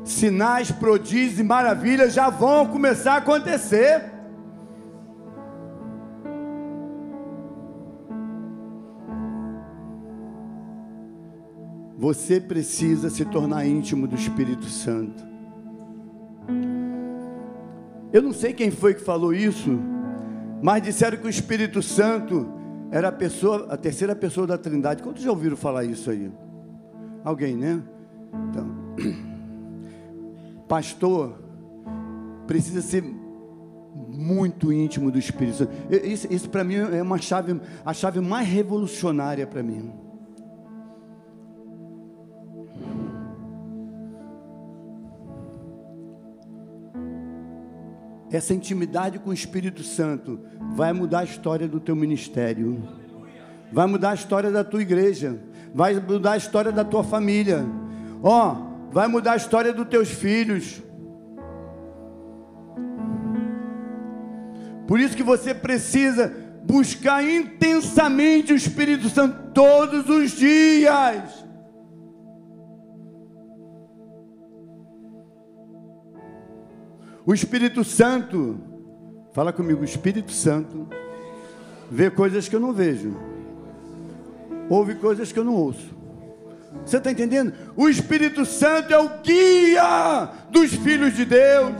Sinais, 0.06 0.72
prodígios 0.72 1.40
e 1.40 1.44
maravilhas 1.44 2.14
já 2.14 2.30
vão 2.30 2.68
começar 2.68 3.14
a 3.14 3.18
acontecer. 3.18 4.12
Você 11.98 12.40
precisa 12.40 13.10
se 13.10 13.26
tornar 13.26 13.66
íntimo 13.66 14.06
do 14.06 14.16
Espírito 14.16 14.66
Santo. 14.66 15.31
Eu 18.14 18.22
não 18.22 18.34
sei 18.34 18.54
quem 18.54 18.70
foi 18.70 18.94
que 18.94 19.02
falou 19.02 19.34
isso, 19.34 19.80
mas 20.62 20.84
disseram 20.84 21.18
que 21.18 21.26
o 21.26 21.30
Espírito 21.30 21.82
Santo 21.82 22.48
era 22.92 23.08
a 23.08 23.12
pessoa, 23.12 23.68
a 23.70 23.78
terceira 23.78 24.16
pessoa 24.16 24.46
da 24.46 24.58
Trindade. 24.58 25.02
Quantos 25.02 25.24
já 25.24 25.30
ouviram 25.30 25.56
falar 25.56 25.86
isso 25.86 26.12
aí? 26.12 26.30
Alguém, 27.24 27.56
né? 27.56 27.82
Então, 28.50 28.70
pastor 30.68 31.40
precisa 32.46 32.82
ser 32.82 33.04
muito 34.10 34.74
íntimo 34.74 35.10
do 35.10 35.18
Espírito 35.18 35.58
Santo. 35.58 35.72
Isso, 35.90 36.28
isso 36.30 36.50
para 36.50 36.64
mim 36.64 36.76
é 36.76 37.02
uma 37.02 37.18
chave, 37.18 37.60
a 37.86 37.94
chave 37.94 38.20
mais 38.20 38.48
revolucionária 38.48 39.48
para 39.48 39.64
mim. 39.64 39.92
Essa 48.32 48.54
intimidade 48.54 49.20
com 49.20 49.30
o 49.30 49.34
Espírito 49.34 49.84
Santo 49.84 50.40
vai 50.74 50.94
mudar 50.94 51.20
a 51.20 51.24
história 51.26 51.68
do 51.68 51.82
teu 51.82 51.96
ministério, 51.96 52.82
vai 53.72 53.86
mudar 53.88 54.12
a 54.12 54.16
história 54.16 54.50
da 54.50 54.64
tua 54.64 54.82
igreja, 54.82 55.38
vai 55.74 55.94
mudar 55.96 56.32
a 56.32 56.38
história 56.38 56.72
da 56.72 56.86
tua 56.86 57.04
família, 57.04 57.66
ó, 58.24 58.54
oh, 58.54 58.92
vai 58.92 59.08
mudar 59.10 59.34
a 59.34 59.38
história 59.38 59.74
dos 59.74 59.88
teus 59.88 60.10
filhos. 60.10 60.82
Por 64.88 65.00
isso 65.00 65.16
que 65.16 65.24
você 65.24 65.54
precisa 65.54 66.34
buscar 66.64 67.24
intensamente 67.24 68.54
o 68.54 68.56
Espírito 68.56 69.10
Santo 69.10 69.52
todos 69.54 70.08
os 70.08 70.32
dias. 70.32 71.41
O 77.26 77.34
Espírito 77.34 77.84
Santo, 77.84 78.60
fala 79.32 79.54
comigo, 79.54 79.82
o 79.82 79.86
Espírito 79.86 80.32
Santo 80.32 80.88
vê 81.90 82.10
coisas 82.10 82.48
que 82.48 82.56
eu 82.56 82.60
não 82.60 82.74
vejo, 82.74 83.16
ouve 84.70 84.96
coisas 84.96 85.32
que 85.32 85.38
eu 85.38 85.44
não 85.44 85.54
ouço. 85.54 85.96
Você 86.86 86.98
está 86.98 87.12
entendendo? 87.12 87.54
O 87.76 87.90
Espírito 87.90 88.46
Santo 88.46 88.94
é 88.94 88.98
o 88.98 89.10
guia 89.22 90.30
dos 90.50 90.74
filhos 90.74 91.14
de 91.14 91.26
Deus. 91.26 91.76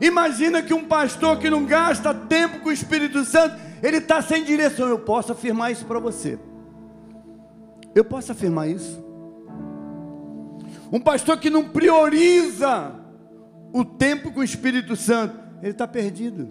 Imagina 0.00 0.62
que 0.62 0.74
um 0.74 0.84
pastor 0.84 1.38
que 1.38 1.48
não 1.48 1.64
gasta 1.64 2.12
tempo 2.12 2.58
com 2.60 2.70
o 2.70 2.72
Espírito 2.72 3.24
Santo, 3.24 3.54
ele 3.82 3.98
está 3.98 4.20
sem 4.20 4.42
direção. 4.42 4.88
Eu 4.88 4.98
posso 4.98 5.30
afirmar 5.30 5.70
isso 5.70 5.84
para 5.84 6.00
você. 6.00 6.38
Eu 7.94 8.04
posso 8.04 8.32
afirmar 8.32 8.68
isso. 8.68 9.00
Um 10.90 10.98
pastor 10.98 11.38
que 11.38 11.50
não 11.50 11.68
prioriza 11.68 13.01
o 13.72 13.84
tempo 13.84 14.30
com 14.30 14.40
o 14.40 14.44
Espírito 14.44 14.94
Santo, 14.94 15.38
ele 15.62 15.72
está 15.72 15.88
perdido. 15.88 16.50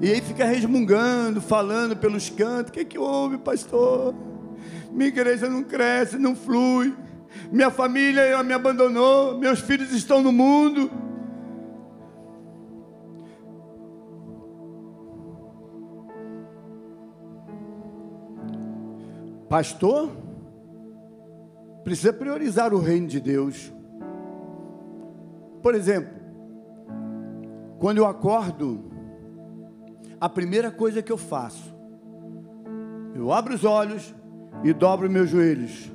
E 0.00 0.10
aí 0.10 0.20
fica 0.22 0.46
resmungando, 0.46 1.40
falando 1.42 1.94
pelos 1.94 2.30
cantos: 2.30 2.70
o 2.70 2.72
que, 2.72 2.80
é 2.80 2.84
que 2.84 2.98
houve, 2.98 3.36
pastor? 3.36 4.14
Minha 4.90 5.08
igreja 5.08 5.48
não 5.48 5.62
cresce, 5.62 6.18
não 6.18 6.34
flui. 6.34 6.96
Minha 7.52 7.70
família 7.70 8.42
me 8.42 8.54
abandonou, 8.54 9.38
meus 9.38 9.60
filhos 9.60 9.92
estão 9.92 10.22
no 10.22 10.32
mundo. 10.32 10.90
Pastor, 19.48 20.10
precisa 21.84 22.12
priorizar 22.12 22.72
o 22.74 22.78
reino 22.78 23.06
de 23.06 23.20
Deus. 23.20 23.72
Por 25.62 25.74
exemplo, 25.74 26.12
quando 27.78 27.98
eu 27.98 28.06
acordo, 28.06 28.90
a 30.20 30.28
primeira 30.28 30.70
coisa 30.70 31.02
que 31.02 31.12
eu 31.12 31.16
faço, 31.16 31.74
eu 33.14 33.32
abro 33.32 33.54
os 33.54 33.64
olhos 33.64 34.14
e 34.62 34.72
dobro 34.72 35.10
meus 35.10 35.30
joelhos. 35.30 35.90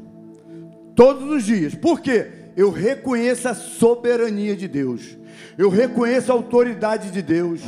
Todos 0.96 1.30
os 1.30 1.44
dias. 1.44 1.76
Por 1.76 2.00
quê? 2.00 2.32
Eu 2.56 2.72
reconheço 2.72 3.48
a 3.48 3.54
soberania 3.54 4.56
de 4.56 4.68
Deus. 4.68 5.18
Eu 5.58 5.70
reconheço 5.70 6.32
a 6.32 6.36
autoridade 6.36 7.12
de 7.12 7.22
Deus. 7.22 7.62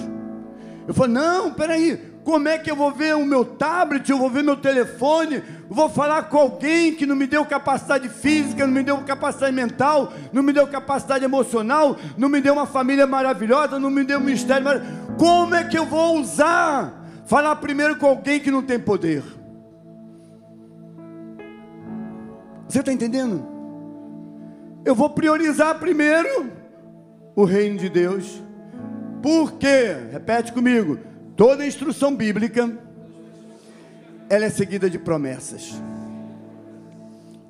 Eu 0.87 0.93
falo, 0.93 1.11
não, 1.11 1.53
peraí, 1.53 2.06
como 2.27 2.49
é 2.49 2.57
que 2.57 2.69
eu 2.69 2.75
vou 2.75 2.91
ver 2.91 3.15
o 3.15 3.25
meu 3.25 3.45
tablet, 3.45 4.09
eu 4.09 4.17
vou 4.17 4.29
ver 4.29 4.43
meu 4.43 4.57
telefone, 4.57 5.41
vou 5.69 5.87
falar 5.87 6.23
com 6.23 6.37
alguém 6.37 6.93
que 6.93 7.05
não 7.05 7.15
me 7.15 7.25
deu 7.25 7.45
capacidade 7.45 8.09
física, 8.09 8.67
não 8.67 8.73
me 8.73 8.83
deu 8.83 8.97
capacidade 8.97 9.55
mental, 9.55 10.11
não 10.33 10.43
me 10.43 10.51
deu 10.51 10.67
capacidade 10.67 11.23
emocional, 11.23 11.95
não 12.17 12.27
me 12.27 12.41
deu 12.41 12.53
uma 12.53 12.65
família 12.65 13.07
maravilhosa, 13.07 13.79
não 13.79 13.89
me 13.89 14.03
deu 14.03 14.19
um 14.19 14.23
ministério 14.23 14.61
maravilhoso. 14.61 15.15
Como 15.17 15.55
é 15.55 15.63
que 15.63 15.77
eu 15.77 15.85
vou 15.85 16.19
usar? 16.19 17.01
Falar 17.25 17.55
primeiro 17.55 17.95
com 17.95 18.07
alguém 18.07 18.41
que 18.41 18.51
não 18.51 18.61
tem 18.61 18.77
poder. 18.77 19.23
Você 22.67 22.79
está 22.79 22.91
entendendo? 22.91 23.47
Eu 24.83 24.93
vou 24.93 25.11
priorizar 25.11 25.79
primeiro 25.79 26.51
o 27.37 27.45
reino 27.45 27.79
de 27.79 27.87
Deus. 27.87 28.43
Por 29.21 29.53
quê? 29.53 29.95
Repete 30.11 30.51
comigo 30.51 31.07
Toda 31.37 31.67
instrução 31.67 32.15
bíblica 32.15 32.77
ela 34.27 34.45
é 34.45 34.49
seguida 34.49 34.89
de 34.89 34.97
promessas. 34.97 35.79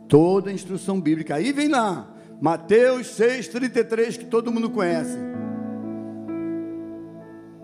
Toda 0.09 0.51
instrução 0.51 0.99
bíblica. 0.99 1.35
Aí 1.35 1.53
vem 1.53 1.69
lá, 1.69 2.07
Mateus 2.41 3.07
6,33, 3.17 4.17
que 4.17 4.25
todo 4.25 4.51
mundo 4.51 4.69
conhece. 4.69 5.17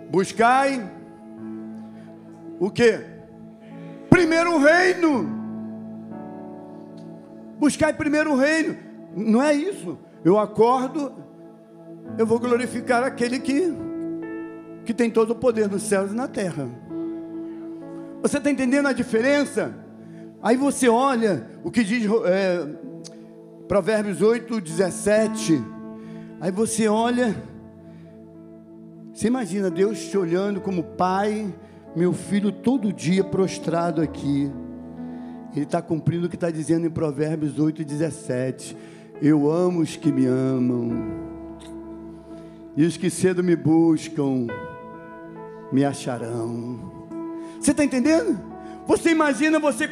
Buscai 0.10 0.90
o 2.60 2.70
que? 2.70 3.02
Primeiro 4.10 4.56
o 4.56 4.60
reino. 4.60 5.28
Buscai 7.60 7.94
primeiro 7.94 8.32
o 8.32 8.38
reino. 8.38 8.78
Não 9.16 9.44
é 9.44 9.54
isso. 9.54 9.98
Eu 10.24 10.40
acordo, 10.40 11.14
eu 12.18 12.26
vou 12.26 12.40
glorificar 12.40 13.04
aquele 13.04 13.40
que, 13.40 13.74
que 14.86 14.94
tem 14.94 15.10
todo 15.10 15.32
o 15.32 15.36
poder 15.36 15.70
nos 15.70 15.84
céus 15.84 16.12
e 16.12 16.16
na 16.16 16.28
terra. 16.28 16.68
Você 18.22 18.38
está 18.38 18.50
entendendo 18.50 18.88
a 18.88 18.94
diferença? 18.94 19.74
Aí 20.42 20.58
você 20.58 20.90
olha 20.90 21.48
o 21.64 21.72
que 21.72 21.84
diz 21.84 22.10
é, 22.26 22.68
Provérbios 23.68 24.22
8, 24.22 24.60
17. 24.60 25.62
Aí 26.40 26.52
você 26.52 26.88
olha, 26.88 27.36
você 29.14 29.28
imagina 29.28 29.70
Deus 29.70 30.06
te 30.06 30.18
olhando 30.18 30.60
como 30.60 30.84
pai, 30.84 31.54
meu 31.96 32.12
filho 32.14 32.52
todo 32.52 32.92
dia 32.92 33.24
prostrado 33.24 34.02
aqui. 34.02 34.52
Ele 35.56 35.66
está 35.66 35.82
cumprindo 35.82 36.26
o 36.26 36.30
que 36.30 36.36
está 36.36 36.50
dizendo 36.50 36.88
em 36.88 36.90
Provérbios 36.90 37.60
8, 37.60 37.86
17. 37.86 38.76
Eu 39.22 39.50
amo 39.50 39.82
os 39.82 39.96
que 39.96 40.12
me 40.12 40.26
amam, 40.26 40.92
e 42.76 42.84
os 42.86 42.98
que 42.98 43.10
cedo 43.10 43.44
me 43.44 43.56
buscam, 43.56 44.48
me 45.74 45.84
acharão. 45.84 46.80
Você 47.60 47.72
está 47.72 47.84
entendendo? 47.84 48.40
Você 48.86 49.10
imagina 49.10 49.58
você, 49.58 49.90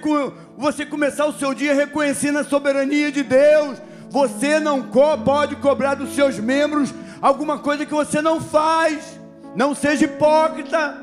você 0.56 0.86
começar 0.86 1.26
o 1.26 1.34
seu 1.34 1.56
dia 1.56 1.74
reconhecendo 1.74 2.38
a 2.38 2.44
soberania 2.44 3.12
de 3.12 3.24
Deus. 3.24 3.82
Você 4.12 4.60
não 4.60 4.84
pode 4.84 5.56
cobrar 5.56 5.96
dos 5.96 6.14
seus 6.14 6.38
membros 6.38 6.94
alguma 7.20 7.58
coisa 7.58 7.84
que 7.84 7.94
você 7.94 8.22
não 8.22 8.40
faz. 8.40 9.20
Não 9.56 9.74
seja 9.74 10.06
hipócrita. 10.06 10.98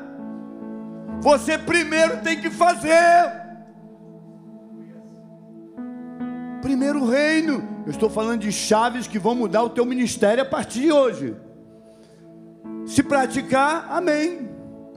Você 1.22 1.58
primeiro 1.58 2.18
tem 2.18 2.40
que 2.40 2.48
fazer. 2.48 3.32
Primeiro 6.62 7.04
reino. 7.04 7.66
Eu 7.84 7.90
estou 7.90 8.08
falando 8.08 8.42
de 8.42 8.52
chaves 8.52 9.08
que 9.08 9.18
vão 9.18 9.34
mudar 9.34 9.64
o 9.64 9.70
teu 9.70 9.84
ministério 9.84 10.42
a 10.42 10.46
partir 10.46 10.82
de 10.82 10.92
hoje. 10.92 11.36
Se 12.86 13.02
praticar, 13.02 13.88
amém. 13.90 14.47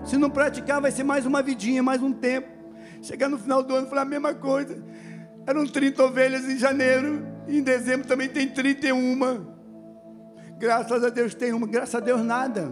Se 0.04 0.18
não 0.18 0.30
praticar, 0.30 0.82
vai 0.82 0.92
ser 0.92 1.04
mais 1.04 1.26
uma 1.26 1.42
vidinha, 1.42 1.84
mais 1.84 2.02
um 2.02 2.12
tempo. 2.12 2.50
Chegar 3.02 3.30
no 3.30 3.38
final 3.38 3.64
do 3.64 3.76
ano, 3.76 3.88
falar 3.88 4.02
a 4.02 4.06
mesma 4.06 4.34
coisa. 4.34 4.84
Eram 5.46 5.66
30 5.66 6.04
ovelhas 6.04 6.48
em 6.48 6.58
janeiro, 6.58 7.26
e 7.48 7.58
em 7.58 7.64
dezembro 7.64 8.08
também 8.08 8.30
tem 8.30 8.48
31. 8.48 9.46
Graças 10.58 11.04
a 11.04 11.10
Deus 11.10 11.34
tem 11.34 11.54
uma, 11.54 11.68
graças 11.68 11.96
a 11.96 12.00
Deus 12.00 12.22
nada. 12.22 12.72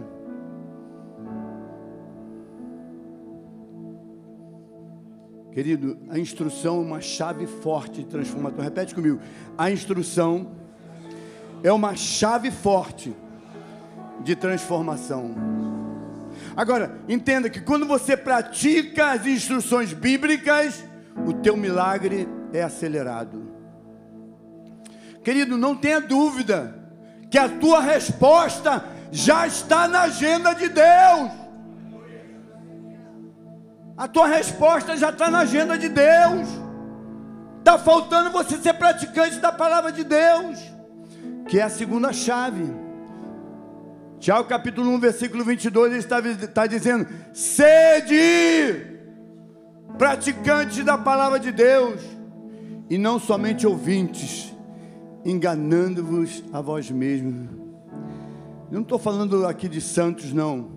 Querido, 5.52 5.98
a 6.08 6.18
instrução 6.18 6.76
é 6.76 6.80
uma 6.80 7.00
chave 7.00 7.46
forte 7.46 8.02
de 8.02 8.06
transformação. 8.06 8.62
Repete 8.62 8.94
comigo. 8.94 9.18
A 9.58 9.70
instrução 9.70 10.52
é 11.62 11.72
uma 11.72 11.96
chave 11.96 12.52
forte 12.52 13.14
de 14.22 14.36
transformação. 14.36 15.69
Agora, 16.56 16.98
entenda 17.08 17.48
que 17.48 17.60
quando 17.60 17.86
você 17.86 18.16
pratica 18.16 19.12
as 19.12 19.26
instruções 19.26 19.92
bíblicas, 19.92 20.84
o 21.26 21.32
teu 21.32 21.56
milagre 21.56 22.28
é 22.52 22.62
acelerado. 22.62 23.50
Querido, 25.22 25.56
não 25.56 25.76
tenha 25.76 26.00
dúvida 26.00 26.74
que 27.30 27.38
a 27.38 27.48
tua 27.48 27.80
resposta 27.80 28.84
já 29.12 29.46
está 29.46 29.86
na 29.86 30.02
agenda 30.02 30.52
de 30.52 30.68
Deus. 30.68 31.30
A 33.96 34.08
tua 34.08 34.26
resposta 34.26 34.96
já 34.96 35.10
está 35.10 35.30
na 35.30 35.40
agenda 35.40 35.76
de 35.76 35.88
Deus. 35.88 36.48
Está 37.58 37.78
faltando 37.78 38.30
você 38.30 38.56
ser 38.56 38.72
praticante 38.74 39.36
da 39.36 39.52
palavra 39.52 39.92
de 39.92 40.02
Deus, 40.02 40.58
que 41.46 41.58
é 41.58 41.62
a 41.62 41.68
segunda 41.68 42.12
chave. 42.12 42.64
Tiago 44.20 44.46
capítulo 44.46 44.90
1, 44.90 45.00
versículo 45.00 45.42
22, 45.42 45.92
ele 45.92 45.98
está, 45.98 46.20
está 46.20 46.66
dizendo: 46.66 47.08
sede 47.32 48.86
praticantes 49.96 50.84
da 50.84 50.98
palavra 50.98 51.40
de 51.40 51.50
Deus, 51.50 52.02
e 52.90 52.98
não 52.98 53.18
somente 53.18 53.66
ouvintes, 53.66 54.54
enganando-vos 55.24 56.44
a 56.52 56.60
vós 56.60 56.90
mesmos. 56.90 57.48
Eu 58.70 58.74
não 58.74 58.82
estou 58.82 58.98
falando 58.98 59.46
aqui 59.46 59.68
de 59.70 59.80
Santos, 59.80 60.34
não, 60.34 60.70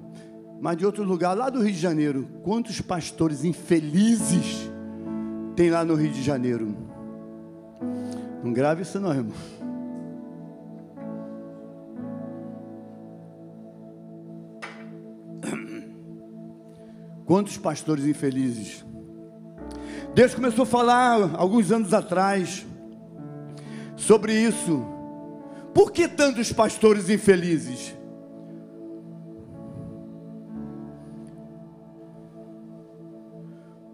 mas 0.62 0.78
de 0.78 0.86
outro 0.86 1.04
lugar, 1.04 1.34
lá 1.34 1.50
do 1.50 1.62
Rio 1.62 1.74
de 1.74 1.80
Janeiro. 1.80 2.26
Quantos 2.44 2.80
pastores 2.80 3.44
infelizes 3.44 4.72
tem 5.54 5.70
lá 5.70 5.84
no 5.84 5.96
Rio 5.96 6.12
de 6.12 6.24
Janeiro? 6.24 6.74
Não 8.42 8.54
grave 8.54 8.84
isso, 8.84 9.02
não, 9.02 9.14
irmão. 9.14 9.34
Quantos 17.34 17.58
pastores 17.58 18.06
infelizes? 18.06 18.86
Deus 20.14 20.36
começou 20.36 20.62
a 20.62 20.66
falar 20.68 21.34
alguns 21.36 21.72
anos 21.72 21.92
atrás 21.92 22.64
sobre 23.96 24.36
isso. 24.36 24.86
Por 25.74 25.92
que 25.92 26.08
tantos 26.08 26.54
pastores 26.54 27.10
infelizes? 27.10 27.98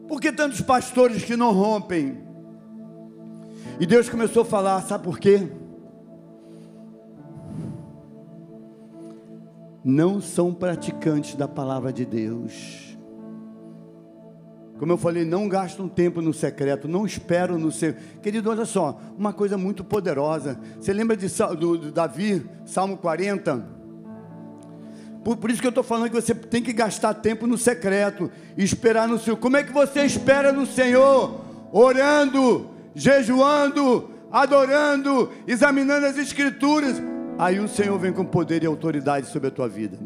Por 0.05 0.19
que 0.19 0.33
tantos 0.33 0.59
pastores 0.59 1.23
que 1.23 1.37
não 1.37 1.53
rompem? 1.53 2.21
E 3.79 3.85
Deus 3.85 4.09
começou 4.09 4.41
a 4.41 4.45
falar, 4.45 4.81
sabe 4.81 5.05
por 5.05 5.17
quê? 5.17 5.49
Não 9.81 10.19
são 10.19 10.53
praticantes 10.53 11.35
da 11.35 11.47
palavra 11.47 11.93
de 11.93 12.05
Deus. 12.05 12.88
Como 14.79 14.93
eu 14.93 14.97
falei, 14.97 15.25
não 15.25 15.49
gastam 15.49 15.89
tempo 15.89 16.21
no 16.21 16.33
secreto, 16.33 16.87
não 16.87 17.05
esperam 17.05 17.59
no 17.59 17.69
seu. 17.69 17.93
Querido, 18.23 18.49
olha 18.49 18.63
só, 18.63 18.97
uma 19.17 19.33
coisa 19.33 19.57
muito 19.57 19.83
poderosa. 19.83 20.57
Você 20.79 20.93
lembra 20.93 21.17
de, 21.17 21.27
do, 21.27 21.77
do 21.77 21.91
Davi, 21.91 22.49
Salmo 22.65 22.95
40? 22.95 23.61
Por, 25.21 25.35
por 25.35 25.51
isso 25.51 25.59
que 25.59 25.67
eu 25.67 25.71
estou 25.71 25.83
falando 25.83 26.09
que 26.09 26.15
você 26.15 26.33
tem 26.33 26.63
que 26.63 26.71
gastar 26.71 27.13
tempo 27.15 27.45
no 27.45 27.57
secreto, 27.57 28.31
esperar 28.55 29.05
no 29.05 29.19
Senhor. 29.19 29.35
Como 29.35 29.57
é 29.57 29.63
que 29.65 29.73
você 29.73 30.05
espera 30.05 30.53
no 30.53 30.65
Senhor? 30.65 31.41
Orando, 31.73 32.69
jejuando, 32.95 34.09
adorando, 34.31 35.29
examinando 35.45 36.05
as 36.05 36.17
Escrituras. 36.17 37.01
Aí 37.37 37.59
o 37.59 37.67
Senhor 37.67 37.99
vem 37.99 38.13
com 38.13 38.23
poder 38.23 38.63
e 38.63 38.65
autoridade 38.65 39.27
sobre 39.27 39.49
a 39.49 39.51
tua 39.51 39.67
vida 39.67 39.99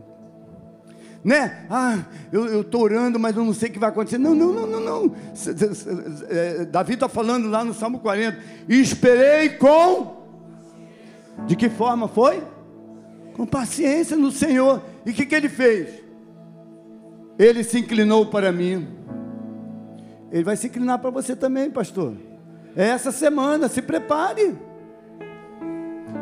né? 1.24 1.66
Ah, 1.70 2.00
eu 2.32 2.62
estou 2.62 2.82
orando, 2.82 3.18
mas 3.18 3.36
eu 3.36 3.46
não 3.46 3.54
sei 3.54 3.70
o 3.70 3.72
que 3.72 3.80
vai 3.80 3.90
acontecer. 3.90 4.18
Não, 4.18 4.36
não, 4.36 4.52
não, 4.52 4.68
não, 4.68 4.80
não. 4.82 5.16
É, 6.30 6.66
Davi 6.66 6.96
está 6.96 7.08
falando 7.08 7.48
lá 7.48 7.64
no 7.64 7.74
Salmo 7.74 8.00
40. 8.00 8.38
E 8.68 8.82
esperei 8.82 9.50
com. 9.50 10.22
De 11.48 11.56
que 11.56 11.70
forma 11.70 12.10
foi? 12.10 12.44
Com 13.36 13.46
paciência 13.46 14.18
no 14.18 14.32
Senhor. 14.32 14.82
E 15.06 15.12
o 15.12 15.14
que, 15.14 15.26
que 15.26 15.34
ele 15.34 15.48
fez? 15.48 16.04
Ele 17.40 17.64
se 17.64 17.80
inclinou 17.80 18.26
para 18.26 18.52
mim. 18.52 18.88
Ele 20.30 20.44
vai 20.44 20.58
se 20.58 20.68
inclinar 20.68 21.00
para 21.00 21.10
você 21.10 21.36
também, 21.36 21.72
pastor. 21.72 22.16
É 22.76 22.90
essa 22.90 23.12
semana, 23.12 23.70
se 23.70 23.82
prepare. 23.82 24.58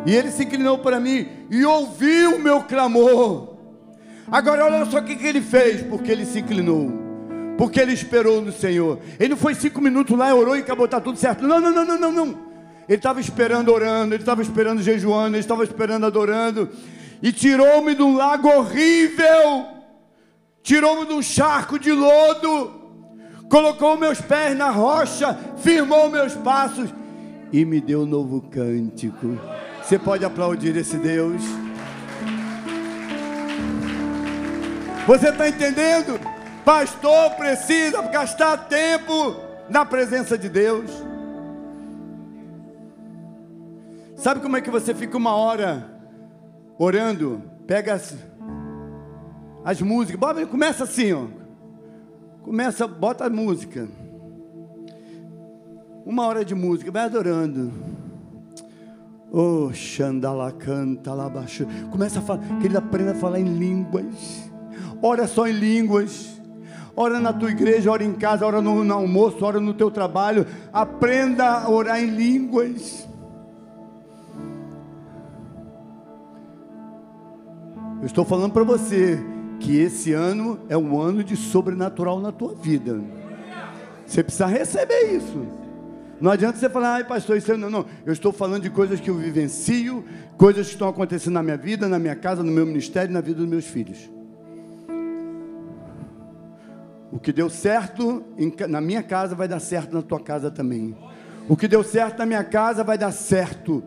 E 0.05 0.15
ele 0.15 0.29
se 0.29 0.43
inclinou 0.43 0.77
para 0.77 0.99
mim 0.99 1.27
e 1.49 1.65
ouviu 1.65 2.35
o 2.35 2.39
meu 2.39 2.61
clamor 2.63 3.50
Agora 4.29 4.65
olha 4.65 4.86
só 4.86 4.99
o 4.99 5.03
que, 5.03 5.15
que 5.15 5.25
ele 5.25 5.41
fez, 5.41 5.81
porque 5.81 6.12
ele 6.12 6.25
se 6.25 6.39
inclinou, 6.39 6.91
porque 7.57 7.79
ele 7.79 7.93
esperou 7.93 8.41
no 8.41 8.51
Senhor. 8.51 8.99
Ele 9.19 9.29
não 9.29 9.38
foi 9.38 9.55
cinco 9.55 9.81
minutos 9.81 10.17
lá, 10.17 10.34
orou 10.34 10.55
e 10.55 10.60
acabou, 10.60 10.86
está 10.86 10.99
tudo 10.99 11.17
certo. 11.17 11.47
Não, 11.47 11.60
não, 11.60 11.71
não, 11.71 11.86
não, 11.86 11.99
não, 11.99 12.12
não. 12.12 12.51
Ele 12.88 12.97
estava 12.97 13.19
esperando 13.19 13.71
orando, 13.71 14.13
ele 14.13 14.21
estava 14.21 14.41
esperando 14.41 14.81
jejuando, 14.81 15.36
ele 15.36 15.39
estava 15.39 15.63
esperando 15.63 16.05
adorando, 16.05 16.69
e 17.21 17.31
tirou-me 17.31 17.95
de 17.95 18.01
um 18.01 18.15
lago 18.15 18.49
horrível, 18.49 19.65
tirou-me 20.63 21.05
de 21.05 21.13
um 21.13 21.21
charco 21.21 21.77
de 21.77 21.91
lodo, 21.91 22.71
colocou 23.49 23.97
meus 23.97 24.19
pés 24.19 24.57
na 24.57 24.71
rocha, 24.71 25.38
firmou 25.57 26.10
meus 26.10 26.34
passos 26.34 26.89
e 27.51 27.65
me 27.65 27.81
deu 27.81 28.01
um 28.01 28.05
novo 28.05 28.41
cântico. 28.41 29.38
Você 29.84 29.99
pode 29.99 30.23
aplaudir 30.23 30.75
esse 30.77 30.97
Deus? 30.97 31.41
Você 35.12 35.28
está 35.28 35.50
entendendo? 35.50 36.17
Pastor 36.63 37.32
precisa 37.32 38.02
gastar 38.04 38.56
tempo 38.69 39.36
na 39.69 39.84
presença 39.84 40.38
de 40.38 40.47
Deus. 40.47 40.89
Sabe 44.15 44.39
como 44.39 44.56
é 44.56 44.62
que 44.62 44.69
você 44.69 44.95
fica 44.95 45.17
uma 45.17 45.36
hora 45.36 45.86
orando? 46.78 47.43
Pega 47.67 47.95
as, 47.95 48.15
as 49.65 49.82
músicas, 49.82 50.17
bota, 50.17 50.45
começa 50.45 50.86
assim, 50.86 51.12
ó. 51.12 51.26
Começa, 52.41 52.88
bota 52.88 53.26
a 53.26 53.30
música. 53.30 53.89
Uma 56.06 56.26
hora 56.26 56.45
de 56.45 56.56
música, 56.56 56.89
vai 56.89 57.04
adorando. 57.04 57.69
Oh, 59.30 59.74
Xandala 59.74 60.54
canta 60.54 61.13
lá 61.13 61.28
baixo. 61.28 61.67
Começa 61.91 62.19
a 62.19 62.21
falar, 62.21 62.39
que 62.62 62.67
ele 62.67 62.78
aprenda 62.78 63.12
a 63.12 63.15
falar 63.15 63.41
em 63.41 63.58
línguas. 63.58 64.50
Ora 65.01 65.27
só 65.27 65.47
em 65.47 65.53
línguas. 65.53 66.39
Ora 66.95 67.19
na 67.19 67.31
tua 67.31 67.49
igreja, 67.49 67.89
ora 67.89 68.03
em 68.03 68.13
casa, 68.13 68.45
ora 68.45 68.61
no, 68.61 68.83
no 68.83 68.93
almoço, 68.93 69.43
ora 69.43 69.59
no 69.59 69.73
teu 69.73 69.89
trabalho. 69.89 70.45
Aprenda 70.71 71.45
a 71.45 71.69
orar 71.69 72.01
em 72.01 72.07
línguas. 72.07 73.07
Eu 78.01 78.05
estou 78.05 78.25
falando 78.25 78.51
para 78.51 78.63
você 78.63 79.19
que 79.59 79.77
esse 79.79 80.11
ano 80.11 80.59
é 80.67 80.75
um 80.75 80.99
ano 80.99 81.23
de 81.23 81.35
sobrenatural 81.35 82.19
na 82.19 82.31
tua 82.31 82.53
vida. 82.55 82.99
Você 84.05 84.23
precisa 84.23 84.47
receber 84.47 85.15
isso. 85.15 85.45
Não 86.19 86.31
adianta 86.31 86.57
você 86.57 86.69
falar, 86.69 86.95
ai 86.95 87.03
pastor, 87.03 87.37
isso 87.37 87.55
não, 87.57 87.69
não. 87.69 87.85
Eu 88.05 88.11
estou 88.11 88.31
falando 88.31 88.63
de 88.63 88.69
coisas 88.69 88.99
que 88.99 89.09
eu 89.09 89.15
vivencio, 89.15 90.03
coisas 90.37 90.67
que 90.67 90.73
estão 90.73 90.89
acontecendo 90.89 91.33
na 91.33 91.43
minha 91.43 91.57
vida, 91.57 91.87
na 91.87 91.97
minha 91.97 92.15
casa, 92.15 92.43
no 92.43 92.51
meu 92.51 92.65
ministério, 92.65 93.13
na 93.13 93.21
vida 93.21 93.39
dos 93.39 93.47
meus 93.47 93.65
filhos. 93.65 94.09
O 97.12 97.19
que 97.19 97.34
deu 97.34 97.50
certo 97.50 98.24
na 98.69 98.80
minha 98.80 99.04
casa 99.04 99.36
vai 99.36 99.47
dar 99.47 99.60
certo 99.60 99.93
na 99.93 100.02
tua 100.02 100.19
casa 100.19 100.50
também. 100.50 100.95
O 101.50 101.58
que 101.58 101.67
deu 101.67 101.84
certo 101.84 102.19
na 102.19 102.26
minha 102.26 102.43
casa 102.43 102.84
vai 102.84 102.97
dar 102.97 103.12
certo 103.12 103.84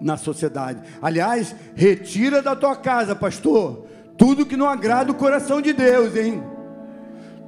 na 0.00 0.16
sociedade. 0.16 0.80
Aliás, 1.02 1.54
retira 1.74 2.40
da 2.40 2.54
tua 2.54 2.76
casa, 2.76 3.14
pastor, 3.16 3.86
tudo 4.16 4.46
que 4.46 4.56
não 4.56 4.68
agrada 4.68 5.10
o 5.10 5.14
coração 5.14 5.60
de 5.60 5.72
Deus, 5.72 6.14
hein? 6.14 6.42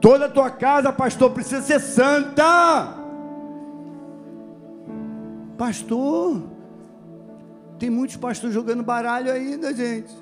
Toda 0.00 0.26
a 0.26 0.28
tua 0.28 0.50
casa, 0.50 0.92
pastor, 0.92 1.30
precisa 1.30 1.62
ser 1.62 1.78
santa. 1.78 2.98
Pastor, 5.56 6.42
tem 7.78 7.88
muitos 7.88 8.16
pastores 8.16 8.52
jogando 8.52 8.82
baralho 8.82 9.30
ainda, 9.30 9.72
gente. 9.72 10.12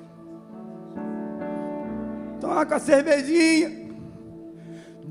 Toma 2.39 2.65
com 2.65 2.73
a 2.75 2.79
cervejinha. 2.79 3.80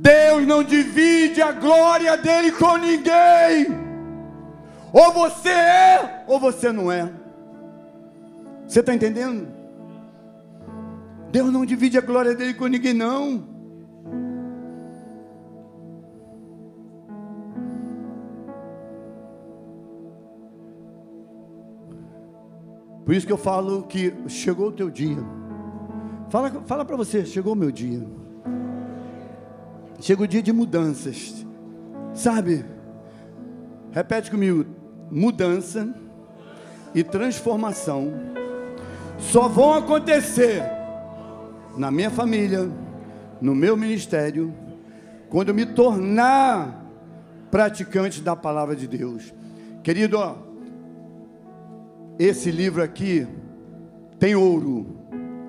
Deus 0.00 0.46
não 0.46 0.64
divide 0.64 1.42
a 1.42 1.52
glória 1.52 2.16
dele 2.16 2.52
com 2.52 2.78
ninguém. 2.78 3.66
Ou 4.90 5.12
você 5.12 5.50
é, 5.50 6.24
ou 6.26 6.40
você 6.40 6.72
não 6.72 6.90
é. 6.90 7.12
Você 8.66 8.80
está 8.80 8.94
entendendo? 8.94 9.46
Deus 11.30 11.52
não 11.52 11.66
divide 11.66 11.98
a 11.98 12.00
glória 12.00 12.34
dele 12.34 12.54
com 12.54 12.66
ninguém, 12.66 12.94
não. 12.94 13.46
Por 23.04 23.14
isso 23.14 23.26
que 23.26 23.32
eu 23.32 23.38
falo 23.38 23.82
que 23.82 24.14
chegou 24.28 24.68
o 24.68 24.72
teu 24.72 24.88
dia. 24.88 25.22
Fala, 26.30 26.50
fala 26.64 26.84
para 26.86 26.96
você, 26.96 27.26
chegou 27.26 27.52
o 27.52 27.56
meu 27.56 27.70
dia. 27.70 28.02
Chegou 30.00 30.24
o 30.24 30.28
dia 30.28 30.42
de 30.42 30.52
mudanças. 30.52 31.46
Sabe? 32.14 32.64
Repete 33.92 34.30
comigo 34.30 34.66
mudança 35.10 35.92
e 36.94 37.02
transformação 37.02 38.12
só 39.18 39.48
vão 39.48 39.74
acontecer 39.74 40.62
na 41.76 41.90
minha 41.90 42.10
família, 42.10 42.70
no 43.40 43.54
meu 43.54 43.76
ministério, 43.76 44.52
quando 45.28 45.50
eu 45.50 45.54
me 45.54 45.66
tornar 45.66 46.84
praticante 47.50 48.20
da 48.22 48.34
palavra 48.34 48.74
de 48.74 48.88
Deus. 48.88 49.32
Querido, 49.82 50.18
ó, 50.18 50.36
esse 52.18 52.50
livro 52.50 52.82
aqui 52.82 53.26
tem 54.18 54.34
ouro, 54.34 54.86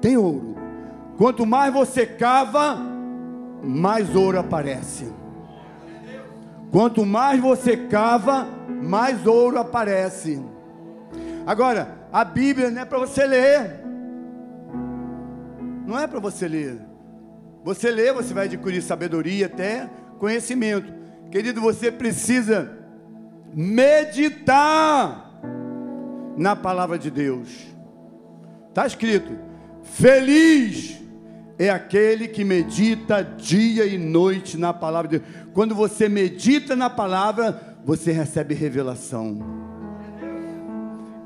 tem 0.01 0.17
ouro. 0.17 0.55
Quanto 1.17 1.45
mais 1.45 1.73
você 1.73 2.05
cava, 2.05 2.77
mais 3.63 4.15
ouro 4.15 4.39
aparece. 4.39 5.11
Quanto 6.71 7.05
mais 7.05 7.39
você 7.39 7.75
cava, 7.75 8.47
mais 8.67 9.25
ouro 9.27 9.59
aparece. 9.59 10.41
Agora, 11.45 11.99
a 12.11 12.23
Bíblia 12.23 12.71
não 12.71 12.81
é 12.81 12.85
para 12.85 12.99
você 12.99 13.25
ler. 13.25 13.81
Não 15.85 15.99
é 15.99 16.07
para 16.07 16.19
você 16.19 16.47
ler. 16.47 16.79
Você 17.63 17.91
lê, 17.91 18.11
você 18.11 18.33
vai 18.33 18.45
adquirir 18.45 18.81
sabedoria 18.81 19.45
até 19.47 19.89
conhecimento. 20.17 20.93
Querido, 21.29 21.61
você 21.61 21.91
precisa 21.91 22.71
meditar 23.53 25.29
na 26.37 26.55
palavra 26.55 26.97
de 26.97 27.11
Deus. 27.11 27.67
Está 28.69 28.87
escrito: 28.87 29.37
Feliz 29.83 31.00
é 31.65 31.69
aquele 31.69 32.27
que 32.27 32.43
medita 32.43 33.21
dia 33.21 33.85
e 33.85 33.95
noite 33.95 34.57
na 34.57 34.73
palavra 34.73 35.07
de 35.07 35.19
Deus. 35.19 35.31
Quando 35.53 35.75
você 35.75 36.09
medita 36.09 36.75
na 36.75 36.89
palavra, 36.89 37.77
você 37.85 38.11
recebe 38.11 38.55
revelação. 38.55 39.37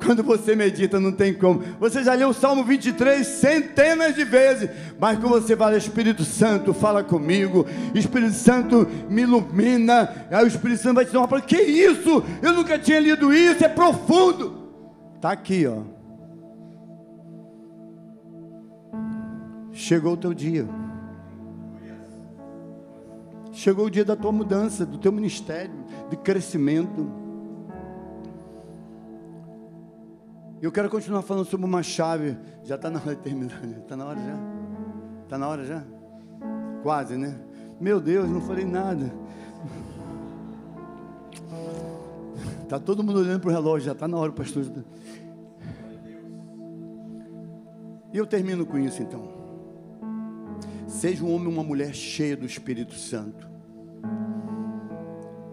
Quando 0.03 0.21
você 0.23 0.53
medita, 0.53 0.99
não 0.99 1.13
tem 1.13 1.33
como. 1.33 1.63
Você 1.79 2.03
já 2.03 2.13
leu 2.13 2.29
o 2.29 2.33
Salmo 2.33 2.65
23 2.65 3.25
centenas 3.25 4.13
de 4.13 4.25
vezes, 4.25 4.69
mas 4.99 5.17
quando 5.17 5.41
você 5.41 5.55
fala, 5.55 5.77
Espírito 5.77 6.25
Santo, 6.25 6.73
fala 6.73 7.01
comigo, 7.01 7.65
Espírito 7.93 8.33
Santo 8.33 8.85
me 9.09 9.21
ilumina, 9.21 10.27
aí 10.29 10.43
o 10.43 10.47
Espírito 10.47 10.81
Santo 10.81 10.95
vai 10.95 11.05
te 11.05 11.13
dar 11.13 11.19
uma 11.19 11.29
palavra. 11.29 11.47
Que 11.47 11.61
isso? 11.61 12.21
Eu 12.41 12.51
nunca 12.51 12.77
tinha 12.77 12.99
lido 12.99 13.33
isso, 13.33 13.63
é 13.63 13.69
profundo. 13.69 14.69
Está 15.15 15.31
aqui, 15.31 15.65
ó. 15.65 15.94
Chegou 19.75 20.13
o 20.13 20.17
teu 20.17 20.33
dia. 20.33 20.65
Chegou 23.51 23.87
o 23.87 23.91
dia 23.91 24.05
da 24.05 24.15
tua 24.15 24.31
mudança, 24.31 24.85
do 24.85 24.97
teu 24.97 25.11
ministério, 25.11 25.73
de 26.09 26.15
crescimento. 26.15 27.11
Eu 30.61 30.71
quero 30.71 30.89
continuar 30.89 31.23
falando 31.23 31.45
sobre 31.45 31.65
uma 31.65 31.83
chave. 31.83 32.37
Já 32.63 32.75
está 32.75 32.89
na 32.89 32.99
hora 33.01 33.15
de 33.17 33.21
terminar. 33.21 33.61
Está 33.65 33.97
na 33.97 34.05
hora 34.05 34.17
já? 34.17 34.37
Está 35.23 35.37
na 35.37 35.47
hora 35.49 35.65
já? 35.65 35.83
Quase, 36.81 37.17
né? 37.17 37.37
Meu 37.79 37.99
Deus, 37.99 38.29
não 38.29 38.39
falei 38.39 38.63
nada. 38.63 39.11
Está 42.63 42.79
todo 42.79 43.03
mundo 43.03 43.19
olhando 43.19 43.41
para 43.41 43.49
o 43.49 43.53
relógio, 43.53 43.87
já 43.87 43.91
está 43.91 44.07
na 44.07 44.15
hora, 44.15 44.31
pastor. 44.31 44.63
E 48.13 48.17
eu 48.17 48.25
termino 48.25 48.65
com 48.65 48.79
isso 48.79 49.03
então. 49.03 49.44
Seja 51.05 51.23
um 51.23 51.35
homem 51.35 51.45
ou 51.45 51.53
uma 51.53 51.63
mulher 51.63 51.93
cheia 51.93 52.35
do 52.35 52.47
Espírito 52.47 52.95
Santo. 52.95 53.47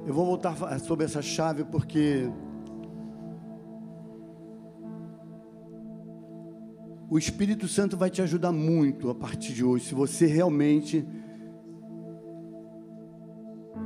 Eu 0.07 0.15
vou 0.15 0.25
voltar 0.25 0.57
sobre 0.81 1.05
essa 1.05 1.21
chave 1.21 1.63
porque 1.63 2.27
o 7.11 7.19
Espírito 7.19 7.69
Santo 7.69 7.99
vai 7.99 8.09
te 8.09 8.23
ajudar 8.23 8.51
muito 8.51 9.11
a 9.11 9.15
partir 9.15 9.53
de 9.53 9.63
hoje, 9.63 9.85
se 9.85 9.95
você 9.95 10.25
realmente 10.25 11.07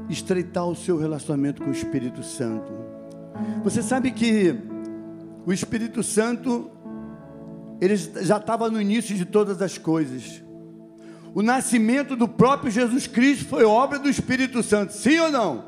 estreitar 0.09 0.68
o 0.68 0.76
seu 0.76 0.96
relacionamento 0.96 1.64
com 1.64 1.70
o 1.70 1.72
Espírito 1.72 2.22
Santo. 2.22 2.72
Você 3.64 3.83
sabe 3.83 4.12
que 4.12 4.55
o 5.44 5.52
Espírito 5.52 6.00
Santo 6.05 6.70
ele 7.81 7.96
já 7.96 8.37
estava 8.37 8.70
no 8.70 8.81
início 8.81 9.16
de 9.16 9.24
todas 9.24 9.61
as 9.61 9.76
coisas. 9.76 10.46
O 11.37 11.42
nascimento 11.42 12.16
do 12.16 12.27
próprio 12.27 12.70
Jesus 12.70 13.07
Cristo 13.07 13.44
foi 13.44 13.62
obra 13.62 13.99
do 13.99 14.09
Espírito 14.09 14.62
Santo, 14.62 14.94
sim 14.94 15.20
ou 15.20 15.31
não? 15.31 15.66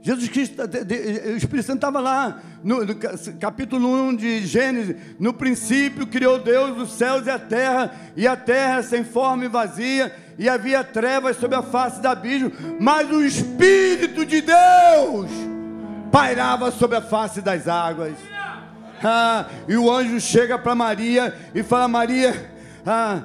Jesus 0.00 0.28
Cristo, 0.28 0.60
o 0.60 1.36
Espírito 1.36 1.64
Santo 1.64 1.76
estava 1.76 2.00
lá, 2.00 2.42
no, 2.60 2.84
no, 2.84 2.92
capítulo 3.38 3.88
1 4.08 4.16
de 4.16 4.44
Gênesis. 4.44 4.96
No 5.20 5.32
princípio 5.32 6.08
criou 6.08 6.40
Deus 6.40 6.76
os 6.76 6.90
céus 6.90 7.24
e 7.24 7.30
a 7.30 7.38
terra, 7.38 7.94
e 8.16 8.26
a 8.26 8.34
terra 8.34 8.82
sem 8.82 9.04
forma 9.04 9.44
e 9.44 9.48
vazia, 9.48 10.12
e 10.36 10.48
havia 10.48 10.82
trevas 10.82 11.36
sobre 11.36 11.56
a 11.56 11.62
face 11.62 12.02
do 12.02 12.08
abismo, 12.08 12.50
mas 12.80 13.08
o 13.12 13.22
Espírito 13.22 14.26
de 14.26 14.40
Deus 14.40 15.30
pairava 16.10 16.72
sobre 16.72 16.96
a 16.96 17.00
face 17.00 17.40
das 17.40 17.68
águas. 17.68 18.14
Ah, 19.04 19.46
e 19.68 19.76
o 19.76 19.88
anjo 19.88 20.20
chega 20.20 20.58
para 20.58 20.74
Maria 20.74 21.32
e 21.54 21.62
fala: 21.62 21.86
Maria, 21.86 22.50
ah, 22.84 23.22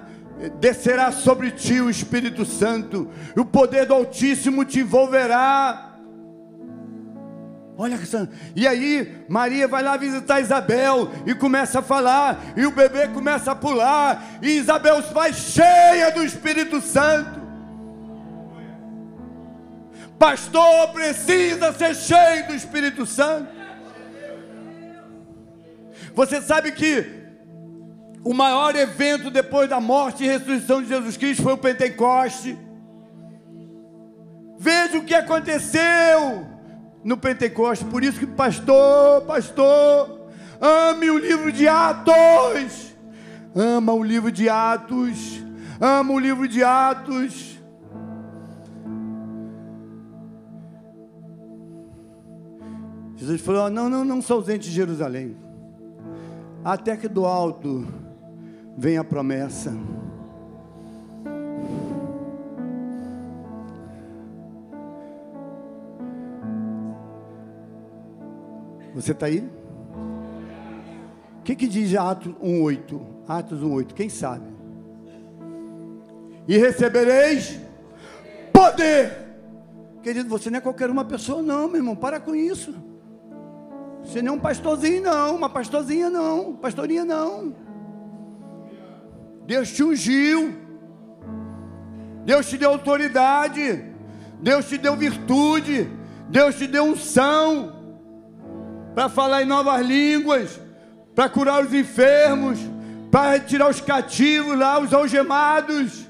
descerá 0.59 1.11
sobre 1.11 1.51
ti 1.51 1.81
o 1.81 1.89
Espírito 1.89 2.45
Santo, 2.45 3.09
o 3.35 3.45
poder 3.45 3.85
do 3.85 3.93
Altíssimo 3.93 4.63
te 4.63 4.79
envolverá. 4.79 5.83
Olha, 7.79 7.99
e 8.55 8.67
aí 8.67 9.23
Maria 9.29 9.67
vai 9.67 9.83
lá 9.83 9.95
visitar 9.97 10.41
Isabel 10.41 11.11
e 11.27 11.35
começa 11.35 11.79
a 11.79 11.83
falar, 11.83 12.43
e 12.55 12.65
o 12.65 12.71
bebê 12.71 13.07
começa 13.07 13.51
a 13.51 13.55
pular, 13.55 14.39
e 14.41 14.57
Isabel 14.57 15.01
vai 15.13 15.31
cheia 15.31 16.11
do 16.11 16.23
Espírito 16.23 16.81
Santo. 16.81 17.45
Pastor 20.17 20.91
precisa 20.91 21.71
ser 21.71 21.95
cheio 21.95 22.47
do 22.47 22.55
Espírito 22.55 23.05
Santo. 23.05 23.47
Você 26.15 26.41
sabe 26.41 26.71
que 26.71 27.16
o 28.27 28.33
maior 28.33 28.75
evento 28.75 29.31
depois 29.31 29.69
da 29.69 29.79
morte 29.79 30.25
e 30.25 30.27
ressurreição 30.27 30.81
de 30.81 30.89
Jesus 30.89 31.15
Cristo 31.15 31.43
foi 31.43 31.53
o 31.53 31.57
Pentecoste. 31.57 32.57
Veja 34.59 34.97
o 34.97 35.05
que 35.05 35.13
aconteceu 35.13 36.45
no 37.05 37.15
Pentecoste. 37.15 37.85
Por 37.85 38.03
isso 38.03 38.19
que, 38.19 38.27
pastor, 38.27 39.21
pastor, 39.21 40.27
ame 40.59 41.09
o 41.09 41.17
livro 41.17 41.53
de 41.53 41.69
Atos. 41.69 42.93
Ama 43.55 43.93
o 43.93 44.03
livro 44.03 44.29
de 44.29 44.49
Atos. 44.49 45.41
Ama 45.79 46.13
o 46.13 46.19
livro 46.19 46.49
de 46.49 46.61
Atos. 46.61 47.57
Jesus 53.15 53.39
falou: 53.39 53.69
Não, 53.69 53.89
não, 53.89 54.03
não 54.03 54.21
sou 54.21 54.35
ausente 54.35 54.67
de 54.67 54.75
Jerusalém. 54.75 55.37
Até 56.61 56.97
que 56.97 57.07
do 57.07 57.25
alto 57.25 57.87
vem 58.77 58.97
a 58.97 59.03
promessa. 59.03 59.75
Você 68.93 69.13
está 69.13 69.25
aí? 69.25 69.39
O 71.39 71.43
que, 71.43 71.55
que 71.55 71.67
diz 71.67 71.95
Atos 71.95 72.33
1,8? 72.35 73.01
Atos 73.27 73.59
1,8, 73.61 73.93
quem 73.93 74.09
sabe? 74.09 74.45
E 76.47 76.57
recebereis 76.57 77.59
poder. 78.53 79.25
Querido, 80.03 80.29
você 80.29 80.49
não 80.49 80.59
é 80.59 80.61
qualquer 80.61 80.89
uma 80.89 81.03
pessoa, 81.03 81.41
não, 81.41 81.67
meu 81.67 81.77
irmão, 81.77 81.95
para 81.95 82.19
com 82.19 82.35
isso. 82.35 82.73
Você 84.03 84.21
não 84.21 84.33
é 84.33 84.35
um 84.35 84.39
pastorzinho, 84.39 85.01
não, 85.01 85.35
uma 85.35 85.49
pastorzinha, 85.49 86.09
não, 86.09 86.53
pastorinha, 86.53 87.03
não. 87.03 87.66
Deus 89.47 89.71
te 89.71 89.81
ungiu, 89.81 90.53
Deus 92.25 92.49
te 92.49 92.57
deu 92.57 92.71
autoridade, 92.71 93.85
Deus 94.41 94.67
te 94.67 94.77
deu 94.77 94.95
virtude, 94.97 95.89
Deus 96.27 96.55
te 96.55 96.67
deu 96.67 96.83
unção 96.83 97.73
para 98.93 99.07
falar 99.07 99.43
em 99.43 99.45
novas 99.45 99.85
línguas, 99.85 100.59
para 101.15 101.29
curar 101.29 101.63
os 101.63 101.73
enfermos, 101.73 102.59
para 103.09 103.31
retirar 103.31 103.69
os 103.69 103.79
cativos 103.79 104.57
lá, 104.59 104.79
os 104.79 104.93
algemados, 104.93 106.05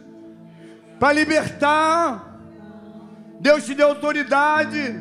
para 0.99 1.13
libertar. 1.13 2.39
Deus 3.39 3.65
te 3.67 3.75
deu 3.75 3.89
autoridade. 3.89 4.99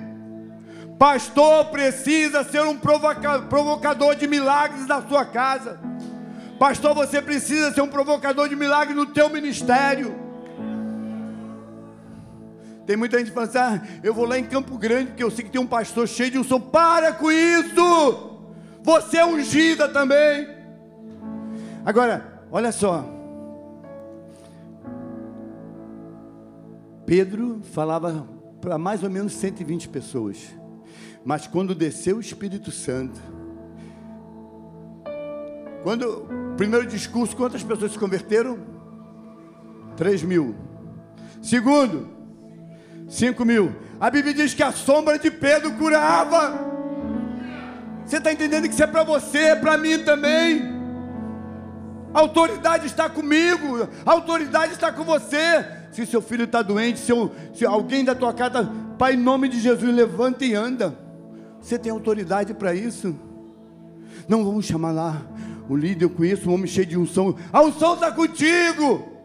Pastor 0.98 1.66
precisa 1.70 2.44
ser 2.44 2.60
um 2.62 2.76
provocador 2.76 4.14
de 4.14 4.26
milagres 4.28 4.86
na 4.86 5.00
sua 5.00 5.24
casa. 5.24 5.80
Pastor, 6.58 6.94
você 6.94 7.20
precisa 7.20 7.72
ser 7.72 7.82
um 7.82 7.88
provocador 7.88 8.48
de 8.48 8.56
milagres 8.56 8.96
no 8.96 9.06
teu 9.06 9.28
ministério. 9.28 10.14
Tem 12.86 12.96
muita 12.96 13.18
gente 13.18 13.30
falando 13.30 13.48
assim: 13.50 13.58
ah, 13.58 13.82
eu 14.02 14.14
vou 14.14 14.24
lá 14.24 14.38
em 14.38 14.44
Campo 14.44 14.78
Grande 14.78 15.08
porque 15.08 15.22
eu 15.22 15.30
sei 15.30 15.44
que 15.44 15.50
tem 15.50 15.60
um 15.60 15.66
pastor 15.66 16.06
cheio 16.06 16.30
de 16.30 16.38
unção. 16.38 16.60
Para 16.60 17.12
com 17.12 17.30
isso! 17.30 18.38
Você 18.82 19.18
é 19.18 19.26
ungida 19.26 19.88
também. 19.88 20.48
Agora, 21.84 22.40
olha 22.50 22.70
só. 22.70 23.04
Pedro 27.04 27.60
falava 27.72 28.26
para 28.60 28.78
mais 28.78 29.02
ou 29.02 29.10
menos 29.10 29.32
120 29.34 29.88
pessoas. 29.88 30.38
Mas 31.24 31.46
quando 31.46 31.74
desceu 31.74 32.16
o 32.16 32.20
Espírito 32.20 32.70
Santo, 32.70 33.20
quando 35.86 36.26
primeiro 36.56 36.84
discurso, 36.84 37.36
quantas 37.36 37.62
pessoas 37.62 37.92
se 37.92 37.98
converteram? 38.00 38.58
3 39.96 40.24
mil. 40.24 40.56
Segundo, 41.40 42.08
5 43.08 43.44
mil. 43.44 43.72
A 44.00 44.10
Bíblia 44.10 44.34
diz 44.34 44.52
que 44.52 44.64
a 44.64 44.72
sombra 44.72 45.16
de 45.16 45.30
Pedro 45.30 45.70
curava. 45.74 46.58
Você 48.04 48.16
está 48.16 48.32
entendendo 48.32 48.64
que 48.64 48.70
isso 48.70 48.82
é 48.82 48.86
para 48.88 49.04
você, 49.04 49.38
é 49.38 49.54
para 49.54 49.78
mim 49.78 49.98
também. 49.98 50.60
A 52.12 52.18
autoridade 52.18 52.86
está 52.86 53.08
comigo, 53.08 53.88
a 54.04 54.10
autoridade 54.10 54.72
está 54.72 54.90
com 54.90 55.04
você. 55.04 55.64
Se 55.92 56.04
seu 56.04 56.20
filho 56.20 56.46
está 56.46 56.62
doente, 56.62 56.98
se, 56.98 57.12
eu, 57.12 57.30
se, 57.54 57.64
alguém 57.64 58.04
da 58.04 58.16
tua 58.16 58.34
casa, 58.34 58.68
Pai, 58.98 59.14
em 59.14 59.18
nome 59.18 59.48
de 59.48 59.60
Jesus, 59.60 59.94
levanta 59.94 60.44
e 60.44 60.52
anda. 60.52 60.98
Você 61.60 61.78
tem 61.78 61.92
autoridade 61.92 62.52
para 62.54 62.74
isso? 62.74 63.14
Não 64.28 64.44
vamos 64.44 64.66
chamar 64.66 64.90
lá 64.90 65.35
o 65.68 65.76
líder, 65.76 66.04
eu 66.04 66.10
conheço 66.10 66.48
um 66.48 66.54
homem 66.54 66.66
cheio 66.66 66.86
de 66.86 66.96
unção. 66.96 67.34
A 67.52 67.62
unção 67.62 67.94
está 67.94 68.12
contigo. 68.12 69.16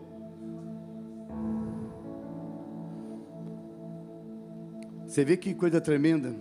Você 5.05 5.23
vê 5.23 5.37
que 5.37 5.53
coisa 5.53 5.79
tremenda. 5.79 6.33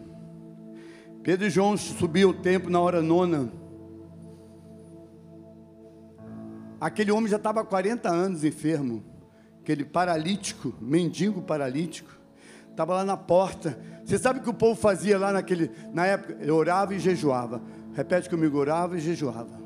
Pedro 1.23 1.47
e 1.47 1.51
João 1.51 1.77
subiam 1.77 2.31
o 2.31 2.35
templo 2.35 2.71
na 2.71 2.81
hora 2.81 3.03
nona. 3.03 3.53
Aquele 6.81 7.13
homem 7.13 7.29
já 7.29 7.37
estava 7.37 7.61
há 7.61 7.65
40 7.65 8.09
anos 8.09 8.43
enfermo. 8.43 9.05
Aquele 9.61 9.85
paralítico, 9.85 10.73
mendigo 10.81 11.43
paralítico. 11.43 12.11
Estava 12.71 12.95
lá 12.95 13.05
na 13.05 13.17
porta. 13.17 13.79
Você 14.03 14.19
sabe 14.19 14.39
o 14.39 14.43
que 14.43 14.49
o 14.49 14.55
povo 14.55 14.81
fazia 14.81 15.19
lá 15.19 15.31
naquele, 15.31 15.71
na 15.93 16.07
época? 16.07 16.53
Orava 16.53 16.95
e 16.95 16.99
jejuava. 16.99 17.61
Repete 17.93 18.31
comigo, 18.31 18.57
orava 18.57 18.97
e 18.97 19.01
jejuava. 19.01 19.60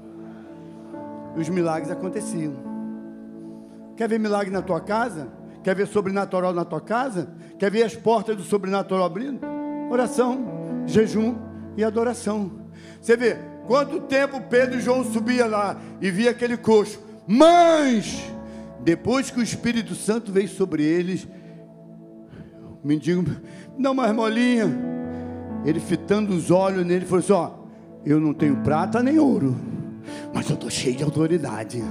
E 1.36 1.40
os 1.40 1.48
milagres 1.48 1.90
aconteciam. 1.90 2.54
Quer 3.96 4.08
ver 4.08 4.18
milagre 4.18 4.52
na 4.52 4.62
tua 4.62 4.80
casa? 4.80 5.28
Quer 5.62 5.74
ver 5.74 5.86
sobrenatural 5.86 6.52
na 6.52 6.64
tua 6.64 6.80
casa? 6.80 7.28
Quer 7.58 7.70
ver 7.70 7.84
as 7.84 7.96
portas 7.96 8.36
do 8.36 8.42
sobrenatural 8.42 9.04
abrindo? 9.04 9.40
Oração, 9.90 10.44
jejum 10.86 11.36
e 11.76 11.84
adoração. 11.84 12.50
Você 13.00 13.16
vê, 13.16 13.38
quanto 13.66 14.00
tempo 14.00 14.40
Pedro 14.42 14.78
e 14.78 14.80
João 14.80 15.04
subia 15.04 15.46
lá 15.46 15.80
e 16.00 16.10
via 16.10 16.30
aquele 16.30 16.56
coxo. 16.56 17.00
Mas, 17.26 18.22
depois 18.80 19.30
que 19.30 19.40
o 19.40 19.42
Espírito 19.42 19.94
Santo 19.94 20.30
veio 20.30 20.48
sobre 20.48 20.82
eles, 20.82 21.26
o 22.82 22.86
mendigo, 22.86 23.24
dá 23.78 23.90
uma 23.90 24.12
molinha. 24.12 24.66
Ele 25.64 25.80
fitando 25.80 26.34
os 26.34 26.50
olhos 26.50 26.84
nele, 26.84 27.06
falou 27.06 27.20
assim: 27.20 27.32
Ó, 27.32 27.50
eu 28.04 28.20
não 28.20 28.34
tenho 28.34 28.56
prata 28.56 29.02
nem 29.02 29.18
ouro, 29.18 29.56
mas 30.32 30.48
eu 30.48 30.54
estou 30.54 30.70
cheio 30.70 30.96
de 30.96 31.04
autoridade, 31.04 31.82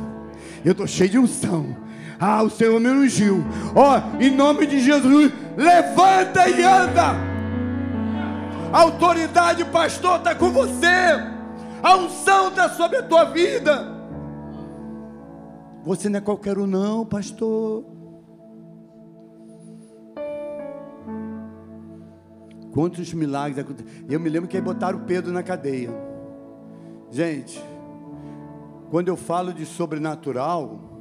eu 0.63 0.71
estou 0.71 0.87
cheio 0.87 1.09
de 1.09 1.19
unção 1.19 1.75
ah, 2.19 2.41
o 2.41 2.49
Senhor 2.49 2.79
me 2.79 2.87
ungiu. 2.89 3.43
Ó, 3.75 3.97
oh, 3.97 4.21
em 4.21 4.31
nome 4.31 4.65
de 4.65 4.79
Jesus, 4.79 5.31
levanta 5.57 6.47
e 6.47 6.63
anda. 6.63 7.15
A 8.71 8.81
autoridade, 8.81 9.65
pastor, 9.65 10.19
está 10.19 10.33
com 10.33 10.49
você. 10.49 10.87
A 11.81 11.97
unção 11.97 12.47
está 12.47 12.69
sobre 12.69 12.99
a 12.99 13.03
tua 13.03 13.25
vida. 13.25 13.91
Você 15.83 16.07
não 16.07 16.19
é 16.19 16.21
qualquer 16.21 16.57
um, 16.57 16.65
não, 16.65 17.05
pastor. 17.05 17.83
Quantos 22.71 23.13
milagres 23.13 23.59
aconteceram. 23.59 24.05
Eu 24.09 24.19
me 24.19 24.29
lembro 24.29 24.47
que 24.47 24.55
aí 24.55 24.63
botaram 24.63 24.99
Pedro 24.99 25.33
na 25.33 25.43
cadeia. 25.43 25.91
Gente, 27.11 27.61
quando 28.93 29.07
eu 29.07 29.17
falo 29.17 29.51
de 29.51 29.65
sobrenatural, 29.65 30.91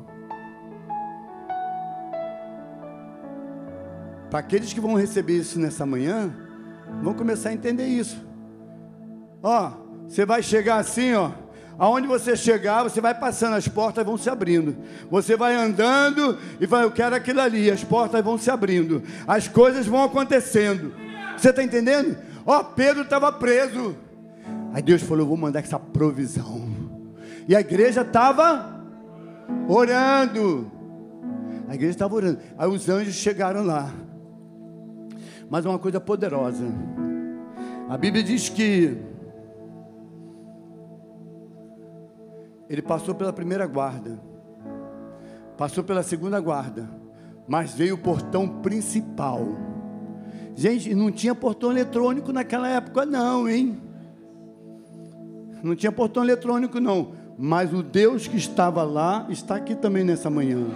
Para 4.30 4.38
aqueles 4.38 4.72
que 4.72 4.80
vão 4.80 4.94
receber 4.94 5.36
isso 5.36 5.60
nessa 5.60 5.84
manhã, 5.84 6.34
vão 7.02 7.12
começar 7.12 7.50
a 7.50 7.52
entender 7.52 7.86
isso. 7.86 8.16
Ó, 9.42 9.72
você 10.08 10.24
vai 10.24 10.42
chegar 10.42 10.76
assim, 10.76 11.12
ó. 11.12 11.32
Aonde 11.78 12.06
você 12.06 12.34
chegar, 12.34 12.82
você 12.82 12.98
vai 12.98 13.12
passando, 13.12 13.56
as 13.56 13.68
portas 13.68 14.06
vão 14.06 14.16
se 14.16 14.30
abrindo. 14.30 14.74
Você 15.10 15.36
vai 15.36 15.54
andando 15.54 16.38
e 16.58 16.64
vai, 16.64 16.84
eu 16.84 16.90
quero 16.90 17.14
aquilo 17.14 17.42
ali, 17.42 17.70
as 17.70 17.84
portas 17.84 18.24
vão 18.24 18.38
se 18.38 18.50
abrindo. 18.50 19.02
As 19.26 19.48
coisas 19.48 19.86
vão 19.86 20.02
acontecendo. 20.02 20.94
Você 21.36 21.50
está 21.50 21.62
entendendo? 21.62 22.16
Ó, 22.46 22.62
Pedro 22.62 23.02
estava 23.02 23.30
preso. 23.30 23.94
Aí 24.72 24.80
Deus 24.80 25.02
falou: 25.02 25.24
Eu 25.24 25.28
vou 25.28 25.36
mandar 25.36 25.58
essa 25.58 25.78
provisão. 25.78 26.81
E 27.48 27.56
a 27.56 27.60
igreja 27.60 28.02
estava 28.02 28.84
orando. 29.68 30.70
A 31.68 31.74
igreja 31.74 31.92
estava 31.92 32.14
orando. 32.14 32.38
Aí 32.56 32.68
os 32.68 32.88
anjos 32.88 33.14
chegaram 33.14 33.64
lá. 33.64 33.92
Mas 35.48 35.64
uma 35.64 35.78
coisa 35.78 36.00
poderosa. 36.00 36.64
A 37.88 37.96
Bíblia 37.98 38.22
diz 38.22 38.48
que 38.48 38.96
ele 42.70 42.80
passou 42.80 43.14
pela 43.14 43.34
primeira 43.34 43.66
guarda, 43.66 44.18
passou 45.58 45.84
pela 45.84 46.02
segunda 46.02 46.40
guarda, 46.40 46.88
mas 47.46 47.74
veio 47.74 47.96
o 47.96 47.98
portão 47.98 48.48
principal. 48.62 49.46
Gente, 50.54 50.94
não 50.94 51.10
tinha 51.10 51.34
portão 51.34 51.70
eletrônico 51.70 52.32
naquela 52.32 52.66
época, 52.68 53.04
não, 53.04 53.46
hein? 53.46 53.78
Não 55.62 55.76
tinha 55.76 55.92
portão 55.92 56.24
eletrônico, 56.24 56.80
não. 56.80 57.12
Mas 57.38 57.72
o 57.72 57.82
Deus 57.82 58.26
que 58.26 58.36
estava 58.36 58.82
lá 58.82 59.26
está 59.28 59.56
aqui 59.56 59.74
também 59.74 60.04
nessa 60.04 60.30
manhã. 60.30 60.66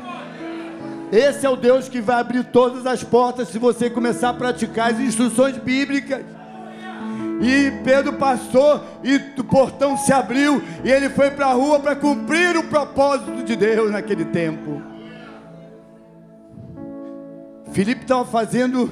Esse 1.13 1.47
é 1.47 1.49
o 1.49 1.57
Deus 1.57 1.89
que 1.89 2.01
vai 2.01 2.21
abrir 2.21 2.45
todas 2.45 2.85
as 2.87 3.05
portas 3.05 3.49
se 3.49 3.59
você 3.59 3.89
começar 3.89 4.31
a 4.31 4.35
praticar 4.35 4.93
as 4.93 5.01
instruções 5.01 5.57
bíblicas. 5.59 6.25
E 7.41 7.71
Pedro 7.85 8.15
passou 8.15 8.83
e 9.05 9.17
o 9.39 9.45
portão 9.45 9.97
se 9.97 10.13
abriu 10.13 10.63
e 10.83 10.91
ele 10.91 11.11
foi 11.11 11.31
para 11.31 11.47
a 11.49 11.53
rua 11.53 11.79
para 11.79 11.95
cumprir 11.95 12.57
o 12.57 12.65
propósito 12.65 13.45
de 13.45 13.55
Deus 13.55 13.91
naquele 13.91 14.25
tempo. 14.25 14.83
Filipe 17.73 18.03
estava 18.03 18.25
fazendo 18.25 18.89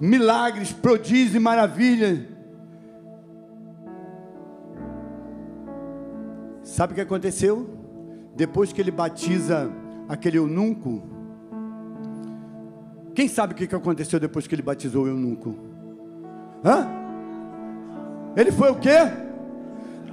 milagres, 0.00 0.72
prodígios 0.72 1.34
e 1.34 1.38
maravilhas. 1.38 2.35
Sabe 6.76 6.92
o 6.92 6.94
que 6.94 7.00
aconteceu? 7.00 7.66
Depois 8.34 8.70
que 8.70 8.78
ele 8.78 8.90
batiza 8.90 9.72
aquele 10.06 10.36
eunuco, 10.36 11.02
quem 13.14 13.28
sabe 13.28 13.54
o 13.54 13.56
que 13.56 13.74
aconteceu 13.74 14.20
depois 14.20 14.46
que 14.46 14.54
ele 14.54 14.60
batizou 14.60 15.04
o 15.04 15.08
eunuco? 15.08 15.56
Hã? 16.62 16.86
Ele 18.36 18.52
foi 18.52 18.70
o 18.72 18.74
quê? 18.74 19.10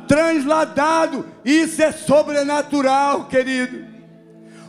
Transladado. 0.07 1.25
Isso 1.43 1.81
é 1.83 1.91
sobrenatural, 1.91 3.25
querido. 3.25 3.83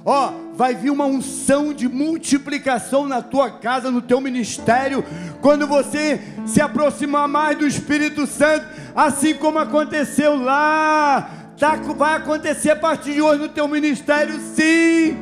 Ó, 0.05 0.33
vai 0.53 0.75
vir 0.75 0.91
uma 0.91 1.07
unção 1.07 1.73
de 1.73 1.89
multiplicação 1.89 3.07
na 3.07 3.23
tua 3.23 3.53
casa, 3.53 3.93
no 3.93 4.03
teu 4.03 4.21
ministério, 4.21 5.05
quando 5.41 5.65
você 5.65 6.21
se 6.45 6.61
aproximar 6.61 7.29
mais 7.29 7.57
do 7.57 7.65
Espírito 7.65 8.27
Santo, 8.27 8.67
assim 8.97 9.33
como 9.33 9.61
aconteceu 9.61 10.35
lá. 10.35 11.44
Tá, 11.59 11.77
vai 11.77 12.17
acontecer 12.17 12.71
a 12.71 12.77
partir 12.77 13.15
de 13.15 13.23
hoje 13.23 13.41
no 13.41 13.49
teu 13.49 13.69
ministério, 13.69 14.39
sim. 14.41 15.17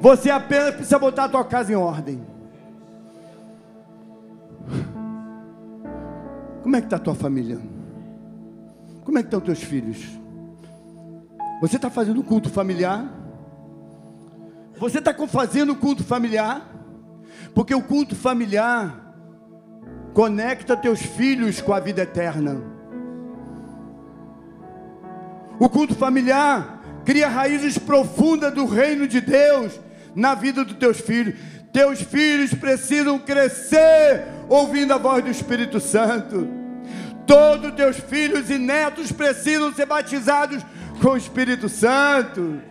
Você 0.00 0.30
apenas 0.30 0.74
precisa 0.74 0.98
botar 0.98 1.24
a 1.24 1.28
tua 1.28 1.44
casa 1.44 1.72
em 1.72 1.76
ordem. 1.76 2.24
Como 6.62 6.76
é 6.76 6.80
que 6.80 6.86
está 6.86 6.96
a 6.96 7.00
tua 7.00 7.14
família? 7.14 7.58
Como 9.04 9.18
é 9.18 9.22
que 9.22 9.26
estão 9.26 9.40
teus 9.40 9.62
filhos? 9.62 9.98
Você 11.60 11.76
está 11.76 11.90
fazendo 11.90 12.22
culto 12.22 12.48
familiar? 12.48 13.04
Você 14.78 14.98
está 14.98 15.12
fazendo 15.26 15.74
culto 15.74 16.04
familiar? 16.04 16.66
Porque 17.54 17.74
o 17.74 17.82
culto 17.82 18.14
familiar 18.14 19.14
conecta 20.14 20.76
teus 20.76 21.00
filhos 21.00 21.60
com 21.60 21.72
a 21.72 21.80
vida 21.80 22.02
eterna. 22.02 22.79
O 25.60 25.68
culto 25.68 25.94
familiar 25.94 26.80
cria 27.04 27.28
raízes 27.28 27.76
profundas 27.76 28.50
do 28.54 28.64
reino 28.64 29.06
de 29.06 29.20
Deus 29.20 29.78
na 30.16 30.34
vida 30.34 30.64
dos 30.64 30.78
teus 30.78 30.98
filhos. 30.98 31.38
Teus 31.70 32.00
filhos 32.00 32.54
precisam 32.54 33.18
crescer 33.18 34.24
ouvindo 34.48 34.94
a 34.94 34.96
voz 34.96 35.22
do 35.22 35.30
Espírito 35.30 35.78
Santo. 35.78 36.48
Todos 37.26 37.74
teus 37.74 37.98
filhos 37.98 38.48
e 38.48 38.56
netos 38.56 39.12
precisam 39.12 39.70
ser 39.74 39.84
batizados 39.84 40.64
com 41.02 41.10
o 41.10 41.16
Espírito 41.18 41.68
Santo. 41.68 42.62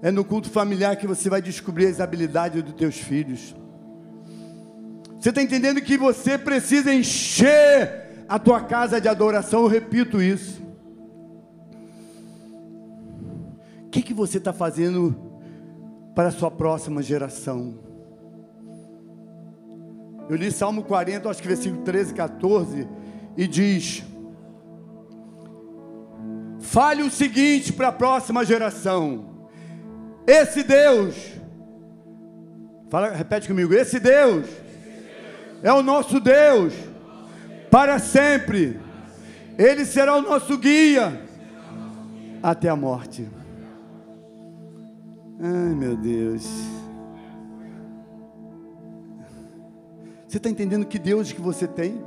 É 0.00 0.10
no 0.10 0.24
culto 0.24 0.48
familiar 0.48 0.96
que 0.96 1.06
você 1.06 1.28
vai 1.28 1.42
descobrir 1.42 1.88
as 1.88 2.00
habilidades 2.00 2.62
dos 2.62 2.72
teus 2.72 2.96
filhos. 2.96 3.54
Você 5.20 5.28
está 5.28 5.42
entendendo 5.42 5.82
que 5.82 5.98
você 5.98 6.38
precisa 6.38 6.94
encher 6.94 8.07
a 8.28 8.38
tua 8.38 8.60
casa 8.60 9.00
de 9.00 9.08
adoração? 9.08 9.62
Eu 9.62 9.68
repito 9.68 10.20
isso. 10.20 10.60
O 13.86 13.90
que, 13.90 14.02
que 14.02 14.12
você 14.12 14.36
está 14.36 14.52
fazendo 14.52 15.16
para 16.14 16.28
a 16.28 16.32
sua 16.32 16.50
próxima 16.50 17.02
geração? 17.02 17.78
Eu 20.28 20.36
li 20.36 20.52
Salmo 20.52 20.82
40, 20.84 21.30
acho 21.30 21.40
que 21.40 21.48
versículo 21.48 21.82
13, 21.82 22.12
14, 22.12 22.86
e 23.34 23.46
diz: 23.46 24.04
Fale 26.60 27.02
o 27.02 27.10
seguinte 27.10 27.72
para 27.72 27.88
a 27.88 27.92
próxima 27.92 28.44
geração: 28.44 29.48
Esse 30.26 30.62
Deus, 30.62 31.14
fala, 32.90 33.08
repete 33.08 33.48
comigo, 33.48 33.72
esse 33.72 33.98
Deus 33.98 34.46
é 35.62 35.72
o 35.72 35.82
nosso 35.82 36.20
Deus 36.20 36.74
para 37.70 37.98
sempre. 37.98 38.78
Ele 39.56 39.84
será 39.84 40.16
o 40.16 40.22
nosso 40.22 40.56
guia 40.56 41.20
até 42.42 42.68
a 42.68 42.76
morte. 42.76 43.28
Ai, 45.40 45.74
meu 45.74 45.96
Deus. 45.96 46.48
Você 50.26 50.36
está 50.36 50.50
entendendo 50.50 50.84
que 50.84 50.98
Deus 50.98 51.32
que 51.32 51.40
você 51.40 51.66
tem? 51.66 52.04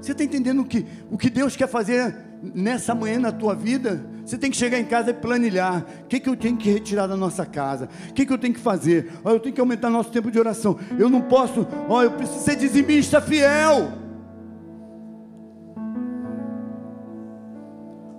Você 0.00 0.12
está 0.12 0.22
entendendo 0.22 0.60
o 0.60 0.64
que, 0.64 0.86
o 1.10 1.18
que 1.18 1.30
Deus 1.30 1.56
quer 1.56 1.66
fazer 1.66 2.14
nessa 2.54 2.94
manhã 2.94 3.18
na 3.18 3.32
tua 3.32 3.54
vida? 3.54 4.04
Você 4.24 4.38
tem 4.38 4.50
que 4.50 4.56
chegar 4.56 4.78
em 4.78 4.84
casa 4.84 5.10
e 5.10 5.14
planilhar. 5.14 5.84
O 6.04 6.06
que, 6.06 6.20
que 6.20 6.28
eu 6.28 6.36
tenho 6.36 6.56
que 6.56 6.70
retirar 6.70 7.06
da 7.06 7.16
nossa 7.16 7.44
casa? 7.44 7.88
O 8.10 8.12
que, 8.12 8.24
que 8.24 8.32
eu 8.32 8.38
tenho 8.38 8.54
que 8.54 8.60
fazer? 8.60 9.12
Oh, 9.24 9.30
eu 9.30 9.40
tenho 9.40 9.54
que 9.54 9.60
aumentar 9.60 9.90
nosso 9.90 10.10
tempo 10.10 10.30
de 10.30 10.38
oração. 10.38 10.78
Eu 10.98 11.08
não 11.08 11.22
posso, 11.22 11.66
oh, 11.88 12.02
eu 12.02 12.12
preciso 12.12 12.40
ser 12.40 12.56
dizimista 12.56 13.20
fiel. 13.20 14.03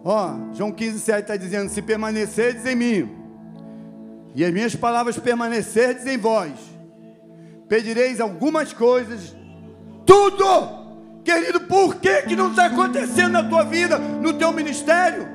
Ó, 0.08 0.54
João 0.54 0.72
15, 0.72 1.00
7 1.00 1.22
está 1.22 1.36
dizendo: 1.36 1.72
Se 1.72 1.82
permanecerdes 1.82 2.64
em 2.68 2.76
mim, 2.76 3.10
e 4.36 4.46
as 4.46 4.54
minhas 4.54 4.76
palavras 4.76 5.18
permanecerdes 5.18 6.06
em 6.06 6.16
vós, 6.16 6.52
pedireis 7.68 8.22
algumas 8.22 8.72
coisas, 8.72 9.36
tudo. 10.06 10.86
Querido, 11.24 11.62
por 11.62 11.96
que, 11.96 12.22
que 12.22 12.36
não 12.36 12.52
está 12.52 12.68
acontecendo 12.68 13.32
na 13.32 13.44
tua 13.44 13.64
vida, 13.64 13.98
no 13.98 14.34
teu 14.34 14.54
ministério? 14.54 15.28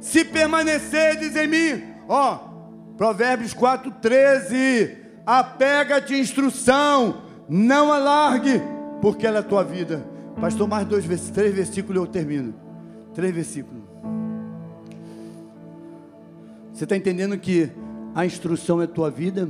Se 0.00 0.24
permanecerdes 0.24 1.36
em 1.36 1.46
mim, 1.46 1.84
ó, 2.08 2.36
Provérbios 2.96 3.54
4,13: 3.54 4.96
apega-te 5.24 6.18
instrução, 6.18 7.22
não 7.48 7.92
alargue, 7.92 8.60
porque 9.00 9.24
ela 9.24 9.36
é 9.36 9.40
a 9.40 9.44
tua 9.44 9.62
vida. 9.62 10.04
Pastor, 10.40 10.66
mais 10.66 10.84
dois, 10.84 11.04
três 11.30 11.54
versículos 11.54 12.02
eu 12.02 12.06
termino. 12.08 12.67
Três 13.18 13.34
versículos. 13.34 13.82
Você 16.72 16.84
está 16.84 16.96
entendendo 16.96 17.36
que 17.36 17.68
a 18.14 18.24
instrução 18.24 18.80
é 18.80 18.84
a 18.84 18.86
tua 18.86 19.10
vida? 19.10 19.48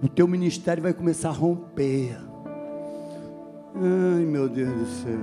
o 0.00 0.08
teu 0.08 0.28
ministério 0.28 0.80
vai 0.84 0.94
começar 0.94 1.30
a 1.30 1.32
romper. 1.32 2.16
Ai, 3.74 4.24
meu 4.24 4.48
Deus 4.48 4.72
do 4.72 4.86
céu. 4.86 5.18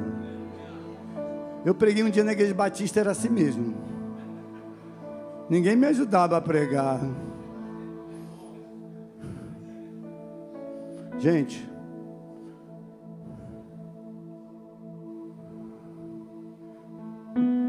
Eu 1.64 1.74
preguei 1.74 2.04
um 2.04 2.10
dia 2.10 2.26
na 2.26 2.34
igreja 2.34 2.54
batista, 2.54 3.00
era 3.00 3.12
assim 3.12 3.30
mesmo. 3.30 3.74
Ninguém 5.50 5.78
me 5.78 5.88
ajudava 5.88 6.36
a 6.36 6.42
pregar. 6.42 7.00
Gente, 11.18 11.66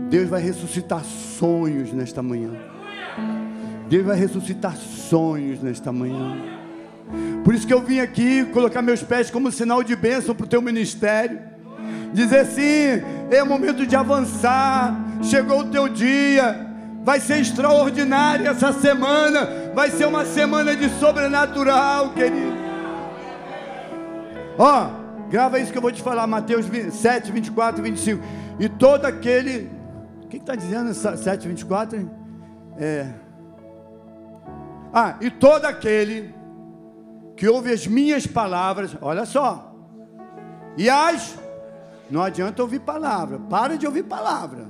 Deus 0.08 0.28
vai 0.28 0.40
ressuscitar 0.40 1.02
sonhos 1.04 1.92
nesta 1.92 2.22
manhã. 2.22 2.50
Deus 3.88 4.06
vai 4.06 4.16
ressuscitar 4.16 4.76
sonhos 4.76 5.62
nesta 5.62 5.92
manhã. 5.92 6.36
Por 7.44 7.54
isso 7.54 7.66
que 7.66 7.74
eu 7.74 7.82
vim 7.82 8.00
aqui 8.00 8.44
colocar 8.46 8.80
meus 8.80 9.02
pés 9.02 9.30
como 9.30 9.52
sinal 9.52 9.82
de 9.82 9.94
bênção 9.94 10.34
para 10.34 10.44
o 10.44 10.48
teu 10.48 10.62
ministério. 10.62 11.38
Dizer 12.12 12.46
sim, 12.46 13.04
é 13.30 13.42
momento 13.44 13.86
de 13.86 13.94
avançar. 13.94 14.98
Chegou 15.22 15.60
o 15.60 15.64
teu 15.64 15.88
dia. 15.88 16.70
Vai 17.02 17.20
ser 17.20 17.38
extraordinário 17.38 18.46
essa 18.46 18.72
semana. 18.72 19.46
Vai 19.74 19.90
ser 19.90 20.06
uma 20.06 20.24
semana 20.24 20.74
de 20.74 20.88
sobrenatural, 20.98 22.10
querido. 22.10 22.54
Ó, 24.56 24.88
grava 25.28 25.58
isso 25.58 25.70
que 25.70 25.76
eu 25.76 25.82
vou 25.82 25.92
te 25.92 26.00
falar. 26.00 26.26
Mateus 26.26 26.66
7, 26.66 27.30
24 27.30 27.80
e 27.80 27.90
25. 27.90 28.24
E 28.58 28.68
todo 28.68 29.04
aquele. 29.04 29.70
Que 30.34 30.40
está 30.40 30.56
dizendo 30.56 30.92
7, 30.92 31.46
24? 31.46 32.10
É. 32.76 33.08
Ah, 34.92 35.16
e 35.20 35.30
todo 35.30 35.64
aquele 35.64 36.34
que 37.36 37.48
ouve 37.48 37.72
as 37.72 37.86
minhas 37.86 38.26
palavras, 38.26 38.96
olha 39.00 39.24
só, 39.24 39.72
E 40.76 40.90
as 40.90 41.38
não 42.10 42.22
adianta 42.22 42.62
ouvir 42.62 42.80
palavra. 42.80 43.38
Para 43.38 43.76
de 43.78 43.86
ouvir 43.86 44.04
palavra. 44.04 44.66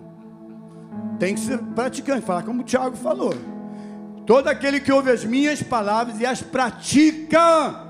Tem 1.18 1.34
que 1.34 1.40
ser 1.40 1.58
praticante, 1.58 2.24
falar 2.24 2.42
como 2.42 2.60
o 2.60 2.64
Tiago 2.64 2.96
falou. 2.96 3.34
Todo 4.26 4.48
aquele 4.48 4.80
que 4.80 4.92
ouve 4.92 5.10
as 5.10 5.24
minhas 5.24 5.62
palavras 5.62 6.20
e 6.20 6.26
as 6.26 6.42
pratica 6.42 7.88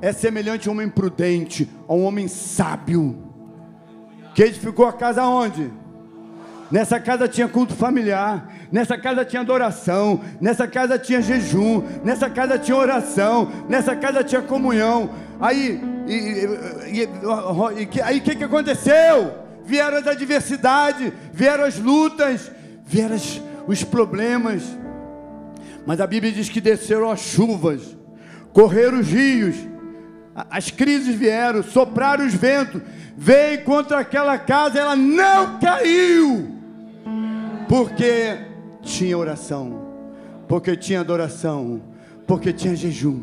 é 0.00 0.12
semelhante 0.12 0.68
a 0.68 0.70
um 0.70 0.74
homem 0.74 0.88
prudente, 0.88 1.68
a 1.86 1.94
um 1.94 2.04
homem 2.04 2.28
sábio. 2.28 3.24
Que 4.34 4.44
edificou 4.44 4.86
a 4.86 4.92
casa 4.92 5.24
onde? 5.24 5.72
Nessa 6.70 7.00
casa 7.00 7.26
tinha 7.26 7.48
culto 7.48 7.74
familiar, 7.74 8.52
nessa 8.70 8.98
casa 8.98 9.24
tinha 9.24 9.40
adoração, 9.40 10.20
nessa 10.38 10.68
casa 10.68 10.98
tinha 10.98 11.22
jejum, 11.22 11.82
nessa 12.04 12.28
casa 12.28 12.58
tinha 12.58 12.76
oração, 12.76 13.50
nessa 13.68 13.96
casa 13.96 14.22
tinha 14.22 14.42
comunhão. 14.42 15.10
Aí, 15.40 15.80
e, 16.06 16.44
e, 16.92 18.02
aí 18.02 18.18
o 18.18 18.20
que, 18.20 18.36
que 18.36 18.44
aconteceu? 18.44 19.46
Vieram 19.64 19.96
as 19.96 20.06
adversidades, 20.06 21.10
vieram 21.32 21.64
as 21.64 21.78
lutas, 21.78 22.50
vieram 22.84 23.14
as, 23.14 23.40
os 23.66 23.82
problemas. 23.82 24.62
Mas 25.86 26.02
a 26.02 26.06
Bíblia 26.06 26.32
diz 26.32 26.50
que 26.50 26.60
desceram 26.60 27.10
as 27.10 27.20
chuvas, 27.20 27.96
correram 28.52 29.00
os 29.00 29.08
rios, 29.08 29.56
as 30.50 30.70
crises 30.70 31.14
vieram, 31.14 31.62
sopraram 31.62 32.26
os 32.26 32.34
ventos, 32.34 32.82
veio 33.16 33.64
contra 33.64 34.00
aquela 34.00 34.36
casa, 34.36 34.78
ela 34.78 34.94
não 34.94 35.58
caiu 35.58 36.57
porque 37.68 38.38
tinha 38.80 39.16
oração, 39.16 39.86
porque 40.48 40.74
tinha 40.74 41.00
adoração, 41.00 41.82
porque 42.26 42.52
tinha 42.52 42.74
jejum, 42.74 43.22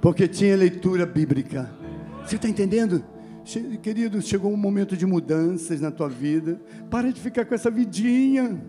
porque 0.00 0.28
tinha 0.28 0.56
leitura 0.56 1.04
bíblica. 1.04 1.68
Você 2.24 2.36
está 2.36 2.48
entendendo? 2.48 3.04
Querido, 3.82 4.22
chegou 4.22 4.52
um 4.52 4.56
momento 4.56 4.96
de 4.96 5.04
mudanças 5.04 5.80
na 5.80 5.90
tua 5.90 6.08
vida. 6.08 6.60
Para 6.88 7.12
de 7.12 7.20
ficar 7.20 7.44
com 7.44 7.54
essa 7.54 7.70
vidinha. 7.70 8.60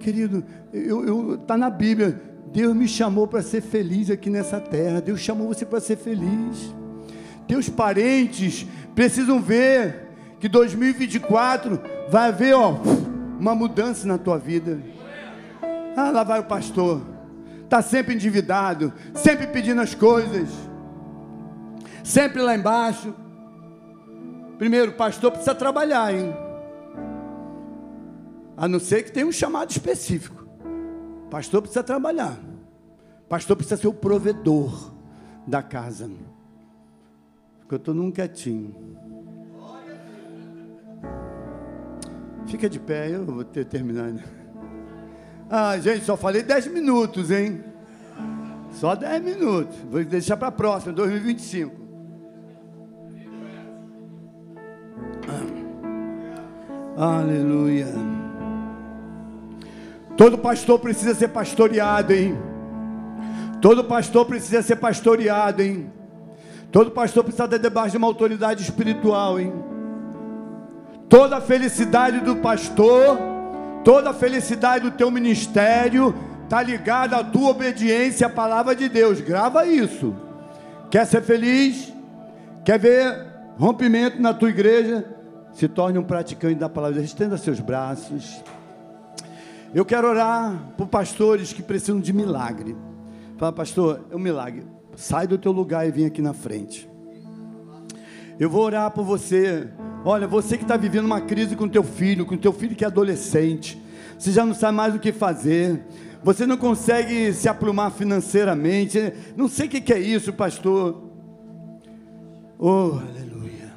Querido, 0.00 0.42
eu, 0.72 1.04
eu 1.04 1.38
tá 1.38 1.56
na 1.56 1.70
Bíblia. 1.70 2.20
Deus 2.52 2.74
me 2.74 2.88
chamou 2.88 3.28
para 3.28 3.42
ser 3.42 3.60
feliz 3.60 4.10
aqui 4.10 4.28
nessa 4.28 4.58
terra. 4.58 5.00
Deus 5.00 5.20
chamou 5.20 5.46
você 5.46 5.64
para 5.64 5.80
ser 5.80 5.96
feliz. 5.96 6.74
Teus 7.46 7.68
parentes 7.68 8.66
precisam 8.94 9.40
ver 9.40 10.08
que 10.40 10.48
2024 10.48 11.80
vai 12.10 12.28
haver, 12.28 12.54
ó, 12.54 12.80
uma 13.44 13.54
mudança 13.54 14.06
na 14.08 14.16
tua 14.16 14.38
vida. 14.38 14.82
Ah, 15.94 16.10
lá 16.10 16.24
vai 16.24 16.40
o 16.40 16.44
pastor. 16.44 17.02
Está 17.62 17.82
sempre 17.82 18.14
endividado, 18.14 18.90
sempre 19.14 19.46
pedindo 19.46 19.82
as 19.82 19.94
coisas, 19.94 20.48
sempre 22.02 22.40
lá 22.40 22.56
embaixo. 22.56 23.14
Primeiro, 24.56 24.92
o 24.92 24.94
pastor 24.94 25.30
precisa 25.30 25.54
trabalhar, 25.54 26.14
hein? 26.14 26.34
A 28.56 28.66
não 28.66 28.80
ser 28.80 29.02
que 29.02 29.12
tenha 29.12 29.26
um 29.26 29.32
chamado 29.32 29.70
específico. 29.70 30.46
O 31.26 31.28
pastor 31.28 31.60
precisa 31.60 31.82
trabalhar. 31.82 32.38
O 33.24 33.28
pastor 33.28 33.56
precisa 33.56 33.76
ser 33.76 33.88
o 33.88 33.92
provedor 33.92 34.90
da 35.46 35.62
casa. 35.62 36.10
Porque 37.60 37.74
eu 37.74 37.78
estou 37.78 37.92
num 37.92 38.10
quietinho. 38.10 38.74
Fica 42.46 42.68
de 42.68 42.78
pé, 42.78 43.14
eu 43.14 43.24
vou 43.24 43.44
ter 43.44 43.64
terminado. 43.64 44.20
Ah, 45.50 45.78
gente, 45.78 46.04
só 46.04 46.16
falei 46.16 46.42
10 46.42 46.68
minutos, 46.68 47.30
hein? 47.30 47.62
Só 48.72 48.94
10 48.94 49.22
minutos. 49.22 49.76
Vou 49.90 50.04
deixar 50.04 50.36
para 50.36 50.48
a 50.48 50.52
próxima, 50.52 50.92
2025. 50.92 51.74
Ah. 56.96 57.18
Aleluia. 57.18 57.88
Todo 60.16 60.38
pastor 60.38 60.78
precisa 60.78 61.14
ser 61.14 61.28
pastoreado, 61.28 62.12
hein? 62.12 62.36
Todo 63.60 63.84
pastor 63.84 64.26
precisa 64.26 64.62
ser 64.62 64.76
pastoreado, 64.76 65.62
hein? 65.62 65.90
Todo 66.70 66.90
pastor 66.90 67.24
precisa 67.24 67.44
estar 67.44 67.58
debaixo 67.58 67.92
de 67.92 67.96
uma 67.96 68.06
autoridade 68.06 68.62
espiritual, 68.62 69.40
hein? 69.40 69.52
Toda 71.08 71.36
a 71.36 71.40
felicidade 71.40 72.20
do 72.20 72.36
pastor, 72.36 73.18
toda 73.84 74.10
a 74.10 74.14
felicidade 74.14 74.88
do 74.88 74.96
teu 74.96 75.10
ministério 75.10 76.14
está 76.44 76.62
ligada 76.62 77.16
à 77.16 77.24
tua 77.24 77.50
obediência 77.50 78.26
à 78.26 78.30
palavra 78.30 78.74
de 78.74 78.88
Deus. 78.88 79.20
Grava 79.20 79.66
isso. 79.66 80.14
Quer 80.90 81.06
ser 81.06 81.22
feliz? 81.22 81.92
Quer 82.64 82.78
ver 82.78 83.26
rompimento 83.58 84.20
na 84.20 84.32
tua 84.32 84.50
igreja? 84.50 85.04
Se 85.52 85.68
torne 85.68 85.98
um 85.98 86.04
praticante 86.04 86.56
da 86.56 86.68
palavra. 86.68 87.00
Estenda 87.02 87.36
seus 87.36 87.60
braços. 87.60 88.42
Eu 89.74 89.84
quero 89.84 90.08
orar 90.08 90.56
por 90.76 90.86
pastores 90.86 91.52
que 91.52 91.62
precisam 91.62 92.00
de 92.00 92.12
milagre. 92.12 92.76
Fala, 93.36 93.52
pastor, 93.52 94.04
é 94.10 94.16
um 94.16 94.20
milagre. 94.20 94.64
Sai 94.96 95.26
do 95.26 95.36
teu 95.36 95.50
lugar 95.50 95.86
e 95.86 95.90
vem 95.90 96.06
aqui 96.06 96.22
na 96.22 96.32
frente. 96.32 96.88
Eu 98.38 98.48
vou 98.48 98.62
orar 98.62 98.90
por 98.90 99.04
você 99.04 99.68
Olha, 100.06 100.26
você 100.26 100.58
que 100.58 100.64
está 100.64 100.76
vivendo 100.76 101.06
uma 101.06 101.22
crise 101.22 101.56
com 101.56 101.66
teu 101.66 101.82
filho, 101.82 102.26
com 102.26 102.36
teu 102.36 102.52
filho 102.52 102.76
que 102.76 102.84
é 102.84 102.86
adolescente, 102.86 103.82
você 104.18 104.30
já 104.30 104.44
não 104.44 104.52
sabe 104.52 104.76
mais 104.76 104.94
o 104.94 104.98
que 104.98 105.12
fazer, 105.12 105.82
você 106.22 106.44
não 106.44 106.58
consegue 106.58 107.32
se 107.32 107.48
aprumar 107.48 107.90
financeiramente, 107.90 109.14
não 109.34 109.48
sei 109.48 109.66
o 109.66 109.70
que 109.70 109.92
é 109.94 109.98
isso, 109.98 110.30
pastor. 110.34 111.04
Oh, 112.58 112.98
aleluia. 112.98 113.72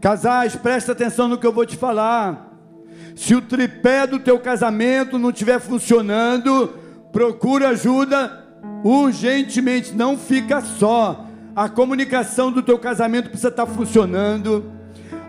Casais, 0.00 0.54
presta 0.54 0.92
atenção 0.92 1.26
no 1.26 1.36
que 1.36 1.46
eu 1.46 1.52
vou 1.52 1.66
te 1.66 1.76
falar. 1.76 2.56
Se 3.16 3.34
o 3.34 3.42
tripé 3.42 4.06
do 4.06 4.20
teu 4.20 4.38
casamento 4.38 5.18
não 5.18 5.30
estiver 5.30 5.58
funcionando, 5.58 6.68
procura 7.10 7.70
ajuda 7.70 8.46
urgentemente, 8.84 9.92
não 9.92 10.16
fica 10.16 10.60
só. 10.60 11.26
A 11.54 11.68
comunicação 11.68 12.52
do 12.52 12.62
teu 12.62 12.78
casamento 12.78 13.28
precisa 13.28 13.48
estar 13.48 13.66
funcionando 13.66 14.80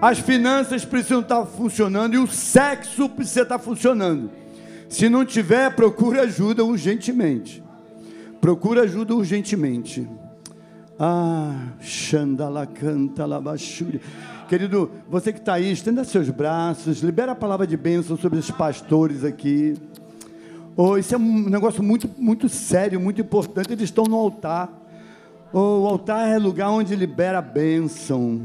as 0.04 0.20
finanças 0.20 0.84
precisam 0.84 1.22
estar 1.22 1.46
funcionando 1.46 2.14
e 2.14 2.18
o 2.18 2.28
sexo 2.28 3.08
precisa 3.08 3.44
estar 3.44 3.58
funcionando. 3.58 4.30
Se 4.90 5.08
não 5.08 5.24
tiver, 5.24 5.74
procure 5.74 6.20
ajuda 6.20 6.62
urgentemente. 6.62 7.64
Procure 8.42 8.82
ajuda 8.82 9.16
urgentemente. 9.16 10.06
Ah, 11.00 11.68
Xandala 11.80 12.66
canta 12.66 13.26
labachúria. 13.26 14.02
Querido, 14.50 14.92
você 15.10 15.32
que 15.32 15.40
está 15.40 15.54
aí, 15.54 15.72
estenda 15.72 16.04
seus 16.04 16.30
braços, 16.30 17.00
libera 17.00 17.32
a 17.32 17.36
palavra 17.36 17.66
de 17.66 17.78
bênção 17.78 18.18
sobre 18.18 18.40
os 18.40 18.52
pastores 18.52 19.24
aqui. 19.24 19.78
Oh, 20.76 20.98
isso 20.98 21.16
é 21.16 21.18
um 21.18 21.50
negócio 21.50 21.82
muito, 21.82 22.10
muito 22.18 22.50
sério, 22.50 23.00
muito 23.00 23.22
importante. 23.22 23.72
Eles 23.72 23.86
estão 23.86 24.04
no 24.04 24.18
altar. 24.18 24.70
Oh, 25.54 25.84
o 25.84 25.88
altar 25.88 26.28
é 26.28 26.38
lugar 26.38 26.72
onde 26.72 26.94
libera 26.94 27.38
a 27.38 27.42
bênção. 27.42 28.42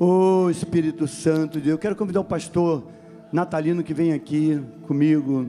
Oh 0.00 0.48
Espírito 0.48 1.08
Santo 1.08 1.60
de 1.60 1.70
Eu 1.70 1.76
quero 1.76 1.96
convidar 1.96 2.20
o 2.20 2.24
pastor 2.24 2.84
Natalino 3.32 3.82
que 3.82 3.92
vem 3.92 4.12
aqui 4.12 4.62
comigo. 4.86 5.48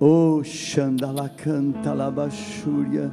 Oh 0.00 0.42
Xandalacanta 0.42 1.92
Labachúria. 1.92 3.12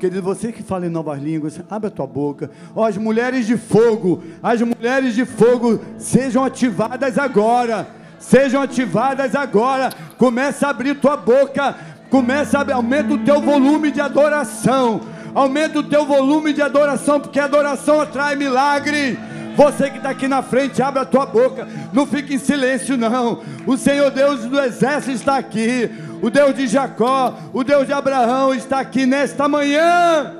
Querido, 0.00 0.20
você 0.20 0.50
que 0.50 0.64
fala 0.64 0.86
em 0.86 0.88
novas 0.88 1.22
línguas, 1.22 1.60
abre 1.70 1.86
a 1.86 1.90
tua 1.92 2.08
boca. 2.08 2.50
Ó, 2.74 2.80
oh, 2.80 2.84
as 2.84 2.96
mulheres 2.96 3.46
de 3.46 3.56
fogo, 3.56 4.20
as 4.42 4.60
mulheres 4.62 5.14
de 5.14 5.24
fogo 5.24 5.78
sejam 5.96 6.44
ativadas 6.44 7.16
agora. 7.16 7.86
Sejam 8.18 8.60
ativadas 8.60 9.36
agora. 9.36 9.90
Começa 10.18 10.66
a 10.66 10.70
abrir 10.70 10.98
tua 10.98 11.16
boca. 11.16 11.76
Começa 12.10 12.58
a 12.58 12.74
aumenta 12.74 13.14
o 13.14 13.18
teu 13.18 13.40
volume 13.40 13.92
de 13.92 14.00
adoração 14.00 15.00
Aumenta 15.34 15.78
o 15.78 15.82
teu 15.82 16.04
volume 16.04 16.52
de 16.52 16.62
adoração, 16.62 17.20
porque 17.20 17.38
adoração 17.38 18.00
atrai 18.00 18.36
milagre. 18.36 19.18
Você 19.56 19.90
que 19.90 19.98
está 19.98 20.10
aqui 20.10 20.26
na 20.26 20.42
frente, 20.42 20.80
abre 20.80 21.02
a 21.02 21.04
tua 21.04 21.26
boca, 21.26 21.66
não 21.92 22.06
fique 22.06 22.34
em 22.34 22.38
silêncio, 22.38 22.96
não. 22.96 23.40
O 23.66 23.76
Senhor 23.76 24.10
Deus 24.10 24.44
do 24.44 24.58
exército 24.60 25.12
está 25.12 25.36
aqui, 25.36 25.90
o 26.22 26.30
Deus 26.30 26.54
de 26.54 26.66
Jacó, 26.66 27.36
o 27.52 27.62
Deus 27.62 27.86
de 27.86 27.92
Abraão 27.92 28.54
está 28.54 28.80
aqui 28.80 29.06
nesta 29.06 29.48
manhã. 29.48 30.36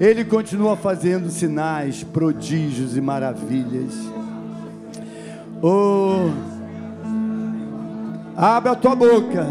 Ele 0.00 0.24
continua 0.24 0.76
fazendo 0.76 1.30
sinais, 1.30 2.02
prodígios 2.02 2.96
e 2.96 3.00
maravilhas. 3.00 3.94
Oh, 5.62 6.30
abre 8.36 8.70
a 8.70 8.74
tua 8.74 8.94
boca, 8.94 9.46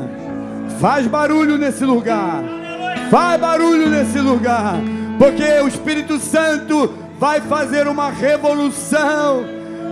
faz 0.79 1.07
barulho 1.07 1.57
nesse 1.57 1.83
lugar. 1.83 2.43
Faz 3.09 3.39
barulho 3.39 3.89
nesse 3.89 4.19
lugar, 4.19 4.75
porque 5.17 5.43
o 5.61 5.67
Espírito 5.67 6.17
Santo 6.19 6.91
vai 7.19 7.39
fazer 7.41 7.87
uma 7.87 8.09
revolução. 8.09 9.45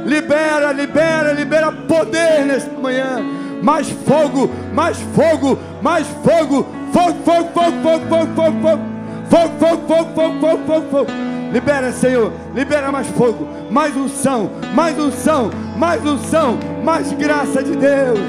Libera, 0.05 0.71
libera, 0.73 1.31
libera 1.31 1.71
poder 1.71 2.45
nesta 2.45 2.71
manhã. 2.79 3.23
Mais 3.61 3.89
fogo, 3.89 4.49
mais 4.73 4.97
fogo, 5.15 5.57
mais 5.81 6.05
fogo. 6.23 6.67
Fogo, 6.91 7.15
fogo, 7.23 7.49
fogo, 7.53 7.71
fogo, 7.81 8.05
fogo, 8.09 8.35
fogo, 8.35 8.61
fogo. 8.61 8.93
Fogo, 9.29 9.53
fogo, 9.59 9.87
fogo, 9.87 10.13
fogo, 10.13 10.39
fogo, 10.39 10.65
fogo, 10.65 10.89
fogo. 10.89 11.11
Libera, 11.53 11.91
Senhor. 11.91 12.33
Libera 12.53 12.91
mais 12.91 13.07
fogo, 13.07 13.47
mais 13.71 13.95
unção, 13.95 14.49
mais 14.73 14.97
unção, 14.99 15.49
mais 15.77 16.05
unção, 16.05 16.57
mais 16.83 17.11
graça 17.13 17.63
de 17.63 17.75
Deus. 17.75 18.19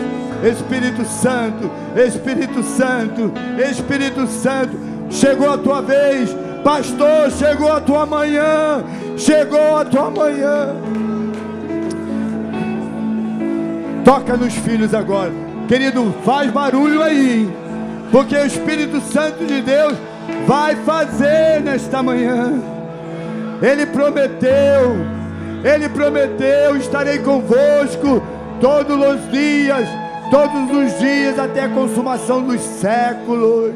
Espírito 0.45 1.05
Santo, 1.05 1.70
Espírito 1.97 2.62
Santo, 2.62 3.32
Espírito 3.59 4.26
Santo. 4.26 4.76
Chegou 5.11 5.51
a 5.51 5.59
tua 5.59 5.80
vez, 5.80 6.36
pastor. 6.62 7.30
Chegou 7.30 7.72
a 7.72 7.80
tua 7.80 8.05
manhã. 8.05 8.84
Chegou 9.16 9.78
a 9.78 9.84
tua 9.84 10.11
manhã. 10.11 10.74
Toca 14.05 14.36
nos 14.36 14.55
filhos 14.55 14.92
agora. 14.92 15.32
Querido, 15.66 16.14
faz 16.24 16.51
barulho 16.51 17.03
aí, 17.03 17.51
porque 18.12 18.36
o 18.36 18.45
Espírito 18.45 19.01
Santo 19.01 19.47
de 19.47 19.62
Deus 19.62 19.95
vai 20.47 20.76
fazer 20.76 21.62
nesta 21.62 22.03
manhã. 22.03 22.61
Ele 23.62 23.86
prometeu, 23.86 24.95
ele 25.64 25.88
prometeu: 25.88 26.76
estarei 26.76 27.18
convosco 27.20 28.22
todos 28.61 28.95
os 28.95 29.32
dias, 29.32 29.88
todos 30.30 30.70
os 30.70 30.98
dias 30.98 31.38
até 31.38 31.64
a 31.64 31.68
consumação 31.68 32.42
dos 32.42 32.60
séculos. 32.60 33.74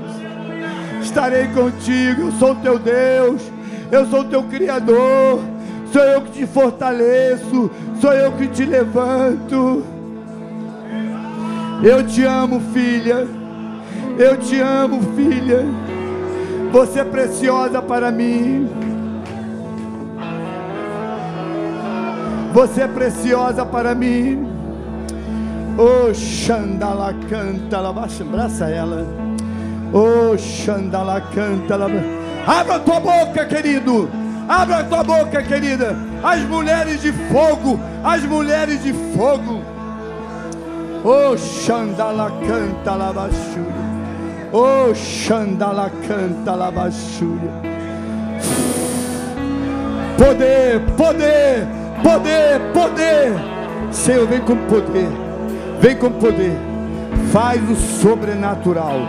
Estarei 1.03 1.47
contigo, 1.49 2.23
eu 2.23 2.33
sou 2.33 2.55
teu 2.57 2.79
Deus, 2.79 3.43
eu 3.91 4.07
sou 4.07 4.25
teu 4.25 4.43
Criador, 4.45 5.41
sou 5.93 6.03
eu 6.03 6.23
que 6.23 6.33
te 6.33 6.47
fortaleço, 6.47 7.71
sou 8.01 8.13
eu 8.13 8.33
que 8.33 8.49
te 8.49 8.65
levanto. 8.65 9.85
Eu 11.83 12.05
te 12.05 12.25
amo, 12.25 12.61
filha. 12.73 13.27
Eu 14.19 14.37
te 14.37 14.61
amo, 14.61 15.01
filha. 15.15 15.65
Você 16.73 17.01
é 17.01 17.05
preciosa 17.05 17.81
para 17.81 18.11
mim. 18.11 18.69
Você 22.53 22.83
é 22.83 22.89
preciosa 22.89 23.65
para 23.65 23.95
mim. 23.95 24.58
Oh, 25.81 26.13
Xandala 26.13 27.15
canta, 27.31 27.79
abraça 27.79 28.65
ela. 28.65 29.07
Oh, 29.93 30.37
Xandala 30.37 31.21
canta, 31.21 31.77
abra 32.45 32.75
a 32.75 32.81
tua 32.81 32.99
boca, 32.99 33.47
querido. 33.47 34.11
Abra 34.49 34.79
a 34.79 34.85
tua 34.85 35.05
boca, 35.05 35.43
querida. 35.43 35.95
As 36.21 36.41
mulheres 36.41 37.03
de 37.03 37.13
fogo, 37.13 37.79
as 38.03 38.25
mulheres 38.25 38.83
de 38.83 38.93
fogo. 39.15 39.63
Oh, 41.05 41.37
Xandala 41.37 42.33
canta, 42.45 42.95
labachúria. 42.95 43.89
Oh, 44.51 44.93
Xandala 44.95 45.93
canta, 46.09 46.55
labachúria. 46.57 47.53
Poder, 50.17 50.81
poder, 50.97 51.69
poder, 52.03 52.61
poder. 52.73 53.33
Senhor, 53.93 54.27
vem 54.27 54.41
com 54.41 54.57
poder. 54.67 55.28
Vem 55.81 55.97
com 55.97 56.11
poder. 56.11 56.57
Faz 57.33 57.61
o 57.71 57.77
sobrenatural. 57.77 59.01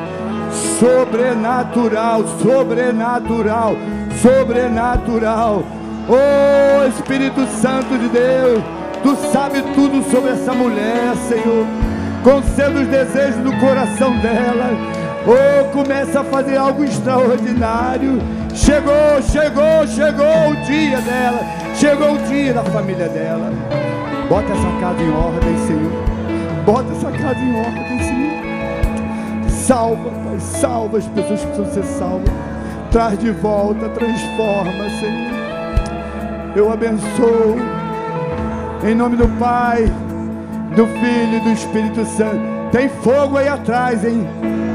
Sobrenatural, 0.80 2.24
sobrenatural, 2.42 3.76
sobrenatural. 4.22 5.64
Oh 6.08 6.88
Espírito 6.88 7.46
Santo 7.62 7.98
de 7.98 8.08
Deus, 8.10 8.64
tu 9.04 9.16
sabe 9.32 9.62
tudo 9.76 10.04
sobre 10.10 10.32
essa 10.32 10.54
mulher, 10.54 11.16
Senhor. 11.28 11.66
Conceda 12.24 12.80
os 12.80 12.88
desejos 12.88 13.44
do 13.44 13.56
coração 13.60 14.18
dela. 14.18 14.72
Oh, 15.26 15.66
começa 15.72 16.22
a 16.22 16.24
fazer 16.24 16.58
algo 16.58 16.84
extraordinário. 16.84 18.20
Chegou, 18.54 19.22
chegou, 19.32 19.88
chegou 19.88 20.52
o 20.52 20.56
dia 20.66 21.00
dela. 21.02 21.40
Chegou 21.76 22.16
o 22.16 22.18
dia 22.28 22.54
da 22.54 22.64
família 22.64 23.08
dela. 23.08 23.52
Bota 24.28 24.52
essa 24.52 24.80
casa 24.80 25.02
em 25.02 25.12
ordem, 25.12 25.58
Senhor. 25.68 26.09
Bota 26.70 26.92
essa 26.92 27.12
casa 27.12 27.40
em 27.40 27.60
ordem, 27.60 28.00
Senhor. 28.04 29.50
Salva, 29.50 30.12
Pai. 30.12 30.40
Salva 30.40 30.98
as 31.00 31.08
pessoas 31.08 31.40
que 31.40 31.48
precisam 31.48 31.74
ser 31.74 31.84
salvas. 31.84 32.30
Traz 32.92 33.18
de 33.18 33.32
volta, 33.32 33.90
transforma, 33.90 34.88
Senhor. 35.00 35.32
Eu 36.56 36.72
abençoo. 36.72 37.56
Em 38.88 38.94
nome 38.94 39.16
do 39.16 39.28
Pai, 39.40 39.92
do 40.76 40.86
Filho 40.86 41.38
e 41.38 41.40
do 41.40 41.50
Espírito 41.50 42.06
Santo. 42.06 42.40
Tem 42.72 42.88
fogo 42.88 43.38
aí 43.38 43.48
atrás, 43.48 44.06
hein? 44.06 44.28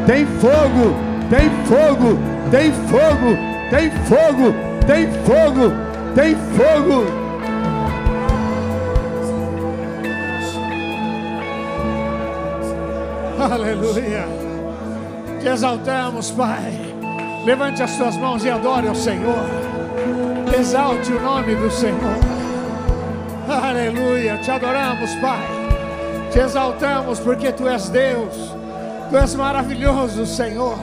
Tem 0.05 0.27
fogo, 0.27 0.97
tem 1.31 1.49
fogo, 1.65 2.19
tem 2.51 2.73
fogo, 2.73 3.39
tem 3.71 3.91
fogo, 4.09 4.53
tem 4.85 5.07
fogo, 5.23 5.73
tem 6.17 6.35
fogo. 6.57 7.24
Aleluia. 13.45 14.27
Te 15.41 15.49
exaltamos, 15.49 16.31
Pai. 16.31 16.73
Levante 17.45 17.83
as 17.83 17.91
suas 17.91 18.17
mãos 18.17 18.43
e 18.43 18.49
adore 18.49 18.89
ao 18.89 18.95
Senhor. 18.95 19.45
Exalte 20.59 21.13
o 21.13 21.21
nome 21.21 21.55
do 21.55 21.71
Senhor. 21.71 22.19
Aleluia. 23.47 24.39
Te 24.39 24.51
adoramos, 24.51 25.15
Pai. 25.17 25.47
Te 26.33 26.41
exaltamos 26.41 27.21
porque 27.21 27.53
Tu 27.53 27.69
és 27.69 27.91
Deus. 27.91 28.35
Tu 29.11 29.17
és 29.19 29.35
maravilhoso, 29.35 30.25
Senhor. 30.25 30.79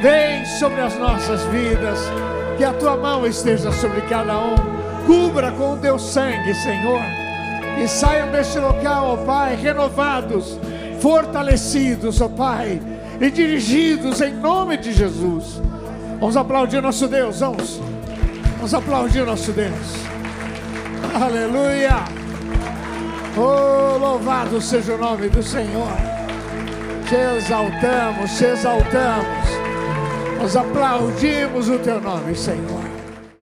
Vem 0.00 0.44
sobre 0.58 0.80
as 0.80 0.98
nossas 0.98 1.42
vidas. 1.44 1.98
Que 2.56 2.64
a 2.64 2.72
Tua 2.72 2.96
mão 2.96 3.26
esteja 3.26 3.70
sobre 3.72 4.00
cada 4.02 4.38
um. 4.38 4.54
Cubra 5.06 5.52
com 5.52 5.74
o 5.74 5.76
Teu 5.76 5.98
sangue, 5.98 6.54
Senhor. 6.54 7.02
E 7.78 7.86
saiam 7.86 8.30
deste 8.30 8.58
local, 8.58 9.08
ó 9.12 9.16
Pai, 9.18 9.54
renovados, 9.54 10.58
fortalecidos, 11.04 12.22
ó 12.22 12.28
Pai, 12.30 12.80
e 13.20 13.30
dirigidos 13.30 14.22
em 14.22 14.32
nome 14.32 14.78
de 14.78 14.90
Jesus. 14.90 15.60
Vamos 16.18 16.34
aplaudir 16.34 16.80
nosso 16.80 17.06
Deus, 17.06 17.40
vamos. 17.40 17.78
Vamos 18.56 18.72
aplaudir 18.72 19.26
nosso 19.26 19.52
Deus. 19.52 19.74
Aleluia. 21.14 21.96
Oh, 23.36 23.98
louvado 23.98 24.62
seja 24.62 24.94
o 24.94 24.98
nome 24.98 25.28
do 25.28 25.42
Senhor. 25.42 25.92
Te 27.06 27.36
exaltamos, 27.36 28.38
te 28.38 28.46
exaltamos. 28.46 29.48
Nós 30.40 30.56
aplaudimos 30.56 31.68
o 31.68 31.78
teu 31.80 32.00
nome, 32.00 32.34
Senhor. 32.34 32.83